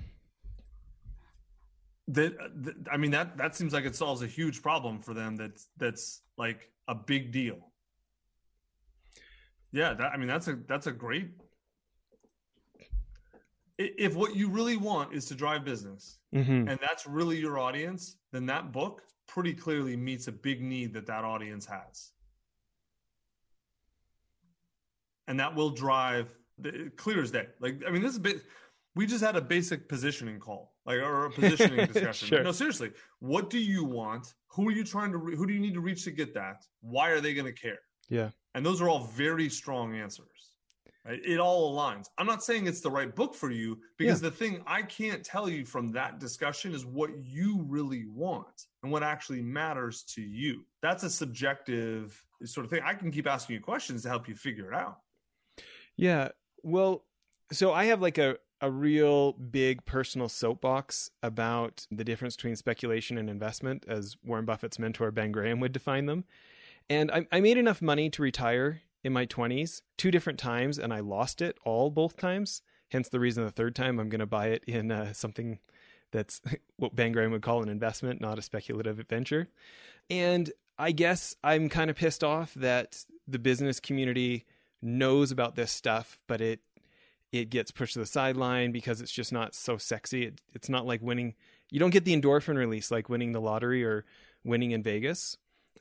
That, 2.10 2.36
that 2.64 2.76
I 2.92 2.98
mean 2.98 3.12
that 3.12 3.38
that 3.38 3.56
seems 3.56 3.72
like 3.72 3.86
it 3.86 3.96
solves 3.96 4.22
a 4.22 4.28
huge 4.28 4.62
problem 4.62 5.00
for 5.00 5.14
them. 5.14 5.38
That's 5.38 5.70
that's 5.78 6.22
like 6.38 6.70
a 6.88 6.96
big 6.96 7.32
deal. 7.32 7.58
Yeah, 9.72 9.94
that, 9.94 10.12
I 10.14 10.18
mean 10.18 10.28
that's 10.28 10.48
a 10.48 10.58
that's 10.68 10.88
a 10.88 10.92
great. 10.92 11.30
If 13.80 14.16
what 14.16 14.36
you 14.36 14.50
really 14.50 14.78
want 14.78 15.14
is 15.14 15.26
to 15.26 15.36
drive 15.36 15.66
business, 15.66 16.20
mm-hmm. 16.34 16.68
and 16.68 16.80
that's 16.80 17.08
really 17.08 17.40
your 17.40 17.58
audience, 17.58 18.18
then 18.32 18.46
that 18.46 18.72
book 18.72 19.02
pretty 19.28 19.54
clearly 19.54 19.96
meets 19.96 20.28
a 20.28 20.32
big 20.32 20.62
need 20.62 20.94
that 20.94 21.08
that 21.08 21.24
audience 21.24 21.66
has. 21.66 22.12
And 25.28 25.40
that 25.40 25.56
will 25.56 25.72
drive 25.72 26.34
the, 26.60 26.92
clear 26.98 27.22
as 27.22 27.32
day. 27.32 27.48
Like, 27.60 27.82
I 27.88 27.92
mean, 27.92 28.02
this 28.02 28.12
is 28.12 28.18
a 28.18 28.22
bit, 28.22 28.42
we 28.96 29.08
just 29.08 29.24
had 29.24 29.36
a 29.36 29.42
basic 29.42 29.88
positioning 29.88 30.40
call, 30.40 30.73
like 30.86 30.98
or 30.98 31.26
a 31.26 31.32
positioning 31.32 31.86
discussion. 31.94 32.28
Sure. 32.28 32.44
No, 32.44 32.52
seriously, 32.52 32.92
what 33.20 33.50
do 33.50 33.60
you 33.60 33.84
want? 33.84 34.34
Who 34.50 34.68
are 34.68 34.72
you 34.72 34.84
trying 34.84 35.12
to? 35.12 35.18
Re- 35.18 35.36
who 35.36 35.46
do 35.46 35.54
you 35.54 35.60
need 35.60 35.74
to 35.74 35.82
reach 35.82 36.04
to 36.06 36.12
get 36.12 36.34
that? 36.34 36.64
Why 36.82 37.10
are 37.10 37.22
they 37.22 37.34
going 37.34 37.46
to 37.46 37.54
care? 37.54 37.80
Yeah. 38.10 38.30
And 38.56 38.66
those 38.66 38.82
are 38.82 38.90
all 38.90 39.06
very 39.06 39.50
strong 39.50 39.96
answers. 39.96 40.28
Right? 41.06 41.20
It 41.26 41.40
all 41.40 41.76
aligns. 41.76 42.06
I'm 42.18 42.28
not 42.28 42.44
saying 42.44 42.66
it's 42.66 42.80
the 42.80 42.90
right 42.90 43.14
book 43.14 43.36
for 43.36 43.52
you 43.52 43.78
because 43.98 44.22
the 44.22 44.32
thing 44.32 44.62
I 44.66 44.82
can't 44.84 45.24
tell 45.24 45.50
you 45.50 45.66
from 45.66 45.92
that 45.92 46.20
discussion 46.20 46.74
is 46.74 46.86
what 46.86 47.10
you 47.22 47.66
really 47.68 48.06
want 48.06 48.68
and 48.84 48.92
what 48.92 49.04
actually 49.04 49.42
matters 49.42 50.04
to 50.16 50.22
you. 50.22 50.66
That's 50.82 51.04
a 51.04 51.10
subjective 51.10 52.24
sort 52.46 52.64
of 52.64 52.70
thing. 52.70 52.82
I 52.86 52.94
can 52.94 53.12
keep 53.12 53.28
asking 53.28 53.56
you 53.56 53.62
questions 53.62 54.04
to 54.04 54.10
help 54.10 54.30
you 54.30 54.36
figure 54.36 54.72
it 54.72 54.76
out. 54.76 55.00
Yeah. 55.98 56.30
Well, 56.64 57.04
so 57.52 57.74
I 57.74 57.86
have 57.86 58.02
like 58.02 58.18
a, 58.18 58.38
a 58.64 58.72
real 58.72 59.34
big 59.34 59.84
personal 59.84 60.30
soapbox 60.30 61.12
about 61.22 61.86
the 61.92 62.06
difference 62.06 62.38
between 62.38 62.56
speculation 62.56 63.18
and 63.18 63.30
investment, 63.30 63.84
as 63.90 64.16
Warren 64.24 64.46
Buffett's 64.46 64.80
mentor 64.80 65.12
Ben 65.12 65.34
Graham 65.34 65.60
would 65.60 65.74
define 65.74 66.06
them. 66.06 66.24
And 66.90 67.12
I, 67.12 67.28
I 67.30 67.42
made 67.42 67.58
enough 67.58 67.82
money 67.82 68.10
to 68.10 68.22
retire 68.22 68.82
in 69.04 69.12
my 69.12 69.26
20s 69.26 69.82
two 69.98 70.12
different 70.12 70.40
times, 70.40 70.80
and 70.80 70.94
I 70.94 71.02
lost 71.02 71.42
it 71.42 71.58
all 71.66 71.90
both 71.90 72.16
times. 72.16 72.62
Hence 72.90 73.10
the 73.10 73.20
reason 73.20 73.44
the 73.44 73.52
third 73.52 73.76
time 73.76 74.00
I'm 74.00 74.08
going 74.08 74.20
to 74.20 74.26
buy 74.26 74.48
it 74.48 74.64
in 74.66 74.92
uh, 74.92 75.12
something 75.12 75.60
that's 76.12 76.40
what 76.78 76.96
Ben 76.96 77.12
Graham 77.12 77.32
would 77.32 77.42
call 77.42 77.62
an 77.62 77.70
investment, 77.70 78.22
not 78.22 78.40
a 78.40 78.42
speculative 78.42 79.04
venture. 79.10 79.50
And 80.10 80.50
I 80.80 80.94
guess 80.94 81.36
I'm 81.44 81.68
kind 81.68 81.90
of 81.90 81.98
pissed 81.98 82.24
off 82.24 82.54
that 82.54 83.04
the 83.28 83.40
business 83.40 83.82
community 83.82 84.46
knows 84.82 85.32
about 85.32 85.56
this 85.56 85.72
stuff, 85.74 86.18
but 86.28 86.40
it 86.40 86.62
it 87.34 87.50
gets 87.50 87.72
pushed 87.72 87.94
to 87.94 88.00
the 88.00 88.06
sideline 88.06 88.72
because 88.72 89.02
it's 89.02 89.12
just 89.12 89.34
not 89.34 89.56
so 89.56 89.76
sexy. 89.76 90.28
It, 90.28 90.40
it's 90.54 90.70
not 90.70 90.86
like 90.86 91.02
winning. 91.02 91.34
You 91.72 91.80
don't 91.80 91.90
get 91.90 92.06
the 92.06 92.16
endorphin 92.16 92.56
release 92.56 92.92
like 92.92 93.10
winning 93.10 93.32
the 93.32 93.42
lottery 93.42 93.84
or 93.84 94.06
winning 94.46 94.72
in 94.72 94.84
Vegas. 94.84 95.36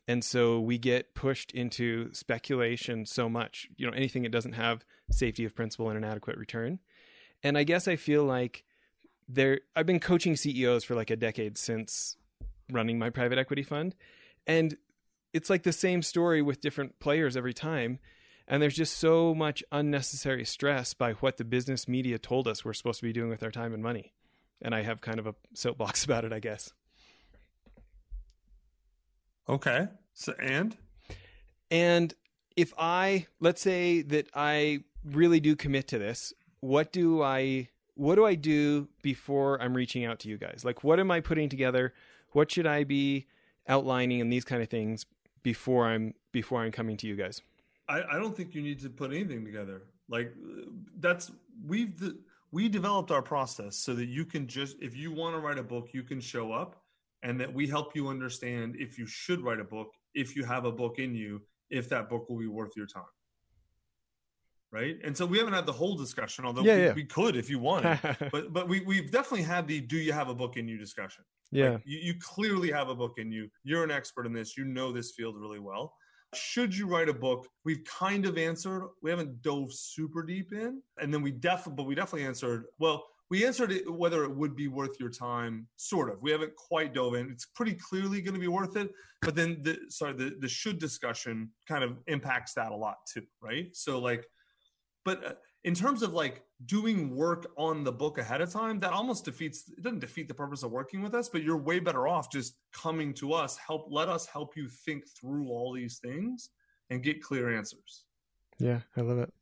And 0.08 0.24
so 0.24 0.58
we 0.58 0.78
get 0.78 1.14
pushed 1.14 1.52
into 1.52 2.12
speculation 2.14 3.04
so 3.04 3.28
much, 3.28 3.68
you 3.76 3.86
know, 3.86 3.92
anything 3.92 4.22
that 4.22 4.32
doesn't 4.32 4.54
have 4.54 4.84
safety 5.10 5.44
of 5.44 5.54
principle 5.54 5.90
and 5.90 5.98
an 5.98 6.04
adequate 6.04 6.38
return. 6.38 6.78
And 7.42 7.58
I 7.58 7.64
guess 7.64 7.86
I 7.86 7.96
feel 7.96 8.24
like 8.24 8.64
there 9.28 9.60
I've 9.76 9.86
been 9.86 10.00
coaching 10.00 10.36
CEOs 10.36 10.84
for 10.84 10.94
like 10.94 11.10
a 11.10 11.16
decade 11.16 11.58
since 11.58 12.16
running 12.70 12.98
my 12.98 13.10
private 13.10 13.36
equity 13.36 13.62
fund. 13.62 13.94
And 14.46 14.78
it's 15.34 15.50
like 15.50 15.64
the 15.64 15.72
same 15.72 16.00
story 16.00 16.40
with 16.40 16.62
different 16.62 16.98
players 16.98 17.36
every 17.36 17.54
time. 17.54 17.98
And 18.48 18.62
there's 18.62 18.74
just 18.74 18.98
so 18.98 19.34
much 19.34 19.62
unnecessary 19.72 20.44
stress 20.44 20.94
by 20.94 21.12
what 21.14 21.36
the 21.36 21.44
business 21.44 21.86
media 21.88 22.18
told 22.18 22.48
us 22.48 22.64
we're 22.64 22.72
supposed 22.72 23.00
to 23.00 23.06
be 23.06 23.12
doing 23.12 23.30
with 23.30 23.42
our 23.42 23.50
time 23.50 23.72
and 23.72 23.82
money. 23.82 24.12
And 24.60 24.74
I 24.74 24.82
have 24.82 25.00
kind 25.00 25.18
of 25.18 25.26
a 25.26 25.34
soapbox 25.54 26.04
about 26.06 26.24
it, 26.24 26.32
I 26.32 26.40
guess. 26.40 26.72
Okay. 29.48 29.88
So 30.14 30.34
and 30.40 30.76
And 31.70 32.14
if 32.56 32.72
I 32.78 33.26
let's 33.40 33.60
say 33.60 34.02
that 34.02 34.28
I 34.34 34.84
really 35.04 35.40
do 35.40 35.56
commit 35.56 35.88
to 35.88 35.98
this, 35.98 36.32
what 36.60 36.92
do 36.92 37.22
I 37.22 37.68
what 37.94 38.14
do 38.14 38.24
I 38.24 38.34
do 38.34 38.88
before 39.02 39.60
I'm 39.60 39.74
reaching 39.74 40.04
out 40.04 40.20
to 40.20 40.28
you 40.28 40.38
guys? 40.38 40.62
Like 40.64 40.84
what 40.84 41.00
am 41.00 41.10
I 41.10 41.20
putting 41.20 41.48
together? 41.48 41.92
What 42.30 42.50
should 42.50 42.66
I 42.66 42.84
be 42.84 43.26
outlining 43.68 44.20
and 44.20 44.32
these 44.32 44.44
kind 44.44 44.62
of 44.62 44.68
things 44.68 45.06
before 45.42 45.86
I'm 45.86 46.14
before 46.30 46.62
I'm 46.62 46.72
coming 46.72 46.96
to 46.98 47.06
you 47.06 47.16
guys? 47.16 47.42
I, 47.92 48.16
I 48.16 48.18
don't 48.18 48.34
think 48.36 48.54
you 48.54 48.62
need 48.62 48.80
to 48.80 48.88
put 48.88 49.10
anything 49.12 49.44
together. 49.44 49.82
Like 50.08 50.32
that's 50.98 51.30
we've 51.66 51.98
the, 51.98 52.16
we 52.50 52.68
developed 52.68 53.10
our 53.10 53.22
process 53.22 53.76
so 53.76 53.94
that 53.94 54.06
you 54.06 54.24
can 54.24 54.46
just 54.46 54.76
if 54.80 54.96
you 54.96 55.12
want 55.12 55.34
to 55.36 55.40
write 55.40 55.58
a 55.58 55.62
book, 55.62 55.88
you 55.92 56.02
can 56.02 56.20
show 56.20 56.52
up 56.52 56.82
and 57.22 57.38
that 57.40 57.52
we 57.52 57.66
help 57.66 57.94
you 57.94 58.08
understand 58.08 58.76
if 58.78 58.98
you 58.98 59.06
should 59.06 59.40
write 59.42 59.60
a 59.60 59.64
book, 59.64 59.90
if 60.14 60.34
you 60.36 60.44
have 60.44 60.64
a 60.64 60.72
book 60.72 60.98
in 60.98 61.14
you, 61.14 61.40
if 61.70 61.88
that 61.88 62.08
book 62.08 62.28
will 62.28 62.38
be 62.38 62.46
worth 62.48 62.72
your 62.76 62.86
time. 62.86 63.12
Right. 64.70 64.96
And 65.04 65.14
so 65.14 65.26
we 65.26 65.36
haven't 65.38 65.52
had 65.52 65.66
the 65.66 65.72
whole 65.72 65.96
discussion, 65.96 66.46
although 66.46 66.62
Yeah, 66.62 66.76
we, 66.76 66.82
yeah. 66.84 66.92
we 66.94 67.04
could 67.04 67.36
if 67.36 67.50
you 67.50 67.58
wanted. 67.58 67.98
but 68.32 68.54
but 68.54 68.68
we, 68.68 68.80
we've 68.80 69.10
definitely 69.10 69.42
had 69.42 69.68
the 69.68 69.80
do 69.80 69.98
you 69.98 70.14
have 70.14 70.30
a 70.30 70.34
book 70.34 70.56
in 70.56 70.66
you 70.66 70.78
discussion. 70.78 71.24
yeah. 71.50 71.72
Like, 71.72 71.82
you, 71.84 71.98
you 71.98 72.14
clearly 72.18 72.70
have 72.70 72.88
a 72.88 72.94
book 72.94 73.14
in 73.18 73.30
you. 73.30 73.50
You're 73.64 73.84
an 73.84 73.90
expert 73.90 74.24
in 74.26 74.32
this. 74.32 74.56
You 74.56 74.64
know 74.64 74.90
this 74.90 75.12
field 75.12 75.36
really 75.36 75.58
well. 75.60 75.94
Should 76.34 76.74
you 76.74 76.86
write 76.86 77.08
a 77.08 77.14
book? 77.14 77.46
We've 77.64 77.84
kind 77.84 78.24
of 78.26 78.38
answered. 78.38 78.88
We 79.02 79.10
haven't 79.10 79.42
dove 79.42 79.72
super 79.72 80.22
deep 80.22 80.52
in, 80.52 80.80
and 81.00 81.12
then 81.12 81.22
we 81.22 81.30
definitely, 81.30 81.76
but 81.76 81.86
we 81.86 81.94
definitely 81.94 82.26
answered. 82.26 82.64
Well, 82.78 83.04
we 83.30 83.46
answered 83.46 83.72
it 83.72 83.90
whether 83.90 84.24
it 84.24 84.34
would 84.34 84.56
be 84.56 84.68
worth 84.68 84.98
your 85.00 85.10
time. 85.10 85.66
Sort 85.76 86.10
of. 86.10 86.20
We 86.22 86.30
haven't 86.30 86.54
quite 86.56 86.94
dove 86.94 87.14
in. 87.14 87.30
It's 87.30 87.46
pretty 87.46 87.74
clearly 87.74 88.20
going 88.20 88.34
to 88.34 88.40
be 88.40 88.48
worth 88.48 88.76
it. 88.76 88.90
But 89.20 89.34
then 89.34 89.58
the 89.62 89.78
sorry, 89.88 90.14
the 90.14 90.36
the 90.38 90.48
should 90.48 90.78
discussion 90.78 91.50
kind 91.68 91.84
of 91.84 91.98
impacts 92.06 92.54
that 92.54 92.72
a 92.72 92.76
lot 92.76 92.96
too, 93.12 93.22
right? 93.40 93.68
So 93.74 93.98
like, 93.98 94.26
but 95.04 95.24
uh, 95.24 95.32
in 95.64 95.74
terms 95.74 96.02
of 96.02 96.12
like 96.12 96.42
doing 96.66 97.14
work 97.14 97.50
on 97.56 97.84
the 97.84 97.92
book 97.92 98.18
ahead 98.18 98.40
of 98.40 98.50
time, 98.50 98.80
that 98.80 98.92
almost 98.92 99.24
defeats 99.24 99.70
it 99.76 99.82
doesn't 99.82 100.00
defeat 100.00 100.28
the 100.28 100.34
purpose 100.34 100.62
of 100.62 100.70
working 100.70 101.02
with 101.02 101.14
us, 101.14 101.28
but 101.28 101.42
you're 101.42 101.56
way 101.56 101.78
better 101.78 102.08
off 102.08 102.30
just 102.30 102.56
coming 102.72 103.14
to 103.14 103.32
us, 103.32 103.56
help 103.56 103.86
let 103.90 104.08
us 104.08 104.26
help 104.26 104.56
you 104.56 104.68
think 104.68 105.06
through 105.08 105.48
all 105.48 105.72
these 105.72 105.98
things 105.98 106.50
and 106.90 107.02
get 107.02 107.22
clear 107.22 107.56
answers. 107.56 108.04
Yeah, 108.58 108.80
I 108.96 109.00
love 109.00 109.18
it. 109.18 109.32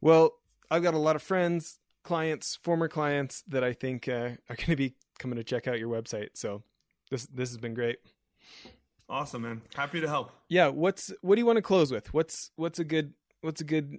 Well, 0.00 0.32
I've 0.70 0.82
got 0.82 0.94
a 0.94 0.98
lot 0.98 1.16
of 1.16 1.22
friends, 1.22 1.78
clients, 2.02 2.58
former 2.62 2.88
clients 2.88 3.42
that 3.48 3.64
I 3.64 3.72
think 3.72 4.08
uh, 4.08 4.30
are 4.48 4.56
going 4.56 4.70
to 4.70 4.76
be 4.76 4.94
coming 5.18 5.36
to 5.36 5.44
check 5.44 5.66
out 5.66 5.78
your 5.78 5.88
website. 5.88 6.30
So 6.34 6.62
this 7.10 7.26
this 7.26 7.48
has 7.50 7.58
been 7.58 7.74
great. 7.74 7.98
Awesome, 9.08 9.42
man. 9.42 9.62
Happy 9.74 10.00
to 10.00 10.08
help. 10.08 10.32
Yeah, 10.48 10.68
what's 10.68 11.12
what 11.22 11.36
do 11.36 11.40
you 11.40 11.46
want 11.46 11.56
to 11.56 11.62
close 11.62 11.90
with? 11.90 12.12
What's 12.12 12.50
what's 12.56 12.78
a 12.78 12.84
good 12.84 13.12
what's 13.40 13.60
a 13.60 13.64
good 13.64 13.98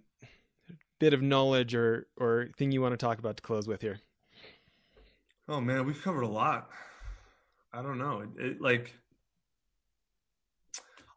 bit 1.03 1.13
of 1.13 1.21
knowledge 1.21 1.75
or 1.75 2.07
or 2.15 2.47
thing 2.57 2.71
you 2.71 2.81
want 2.81 2.93
to 2.93 2.97
talk 2.97 3.19
about 3.19 3.35
to 3.35 3.43
close 3.43 3.67
with 3.67 3.81
here? 3.81 3.99
Oh 5.49 5.59
man, 5.59 5.85
we've 5.85 6.01
covered 6.01 6.21
a 6.21 6.27
lot. 6.29 6.69
I 7.73 7.81
don't 7.81 7.97
know. 7.97 8.21
It, 8.21 8.45
it 8.45 8.61
like 8.61 8.93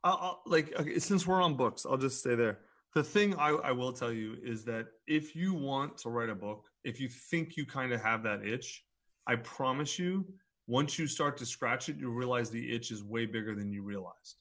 I'll, 0.03 0.18
I'll, 0.20 0.42
like 0.44 0.75
okay, 0.81 0.99
since 0.99 1.25
we're 1.25 1.40
on 1.40 1.57
books, 1.57 1.87
I'll 1.88 1.96
just 1.96 2.18
stay 2.18 2.35
there. 2.35 2.59
The 2.94 3.05
thing 3.05 3.37
I, 3.37 3.51
I 3.51 3.70
will 3.70 3.92
tell 3.92 4.12
you 4.12 4.37
is 4.42 4.64
that 4.64 4.87
if 5.07 5.37
you 5.37 5.55
want 5.55 5.99
to 5.99 6.09
write 6.09 6.31
a 6.31 6.35
book, 6.35 6.64
if 6.83 7.01
you 7.01 7.09
think 7.09 7.57
you 7.57 7.64
kind 7.64 7.92
of 7.92 8.03
have 8.03 8.25
that 8.25 8.44
itch, 8.44 8.83
I 9.29 9.37
promise 9.37 10.01
you, 10.01 10.27
once 10.66 10.99
you 10.99 11.07
start 11.07 11.37
to 11.37 11.46
scratch 11.46 11.88
it, 11.88 11.96
you'll 11.96 12.11
realize 12.11 12.51
the 12.51 12.75
itch 12.75 12.90
is 12.90 13.05
way 13.05 13.25
bigger 13.25 13.55
than 13.55 13.70
you 13.70 13.85
realized. 13.85 14.38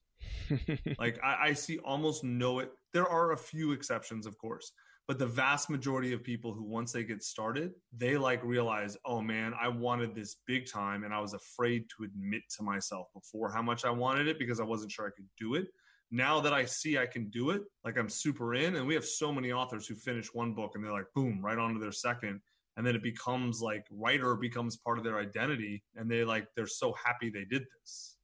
like 0.97 1.19
I, 1.23 1.49
I 1.49 1.53
see 1.53 1.77
almost 1.79 2.23
no 2.23 2.59
it. 2.59 2.71
There 2.93 3.07
are 3.07 3.33
a 3.33 3.37
few 3.37 3.73
exceptions, 3.73 4.25
of 4.25 4.37
course, 4.39 4.71
but 5.07 5.19
the 5.19 5.25
vast 5.25 5.69
majority 5.69 6.13
of 6.13 6.23
people 6.23 6.53
who 6.53 6.63
once 6.63 6.91
they 6.91 7.03
get 7.03 7.23
started, 7.23 7.71
they 7.95 8.17
like 8.17 8.43
realize, 8.43 8.97
oh 9.05 9.21
man, 9.21 9.53
I 9.59 9.67
wanted 9.67 10.15
this 10.15 10.37
big 10.47 10.69
time, 10.69 11.03
and 11.03 11.13
I 11.13 11.19
was 11.19 11.33
afraid 11.33 11.85
to 11.97 12.03
admit 12.03 12.41
to 12.57 12.63
myself 12.63 13.07
before 13.13 13.51
how 13.51 13.61
much 13.61 13.85
I 13.85 13.91
wanted 13.91 14.27
it 14.27 14.39
because 14.39 14.59
I 14.59 14.63
wasn't 14.63 14.91
sure 14.91 15.07
I 15.07 15.15
could 15.15 15.29
do 15.37 15.55
it. 15.55 15.67
Now 16.11 16.39
that 16.39 16.53
I 16.53 16.65
see 16.65 16.97
I 16.97 17.05
can 17.05 17.29
do 17.29 17.49
it, 17.49 17.63
like 17.83 17.97
I'm 17.97 18.09
super 18.09 18.55
in, 18.55 18.75
and 18.75 18.87
we 18.87 18.93
have 18.93 19.05
so 19.05 19.31
many 19.31 19.51
authors 19.51 19.87
who 19.87 19.95
finish 19.95 20.33
one 20.33 20.53
book 20.53 20.71
and 20.75 20.83
they're 20.83 20.93
like, 20.93 21.13
boom, 21.15 21.39
right 21.43 21.57
on 21.57 21.73
to 21.73 21.79
their 21.79 21.91
second 21.91 22.41
and 22.77 22.85
then 22.85 22.93
it 22.93 23.01
becomes 23.01 23.61
like 23.61 23.85
writer 23.89 24.35
becomes 24.35 24.75
part 24.75 24.97
of 24.97 25.05
their 25.05 25.17
identity 25.17 25.81
and 25.95 26.11
they 26.11 26.25
like 26.25 26.45
they're 26.57 26.67
so 26.67 26.93
happy 27.05 27.29
they 27.29 27.45
did 27.45 27.63
this 27.79 28.15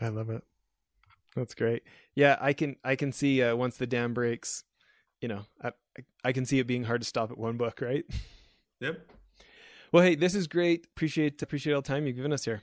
I 0.00 0.08
love 0.08 0.30
it. 0.30 0.42
That's 1.36 1.54
great. 1.54 1.84
Yeah, 2.14 2.36
I 2.40 2.52
can 2.52 2.76
I 2.82 2.96
can 2.96 3.12
see 3.12 3.42
uh, 3.42 3.54
once 3.54 3.76
the 3.76 3.86
dam 3.86 4.14
breaks, 4.14 4.64
you 5.20 5.28
know, 5.28 5.44
I 6.24 6.32
can 6.32 6.44
see 6.44 6.58
it 6.58 6.66
being 6.66 6.84
hard 6.84 7.00
to 7.02 7.06
stop 7.06 7.30
at 7.30 7.38
one 7.38 7.56
book, 7.56 7.80
right? 7.80 8.04
yep 8.80 9.06
Well, 9.92 10.02
hey, 10.02 10.14
this 10.14 10.34
is 10.34 10.46
great. 10.46 10.86
Appreciate 10.86 11.40
appreciate 11.42 11.72
all 11.74 11.82
the 11.82 11.88
time 11.88 12.06
you've 12.06 12.16
given 12.16 12.32
us 12.32 12.44
here. 12.44 12.62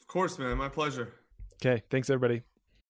of 0.00 0.06
course 0.06 0.38
man 0.38 0.56
my 0.56 0.68
pleasure 0.68 1.12
Okay, 1.64 1.82
thanks 1.90 2.10
everybody. 2.10 2.42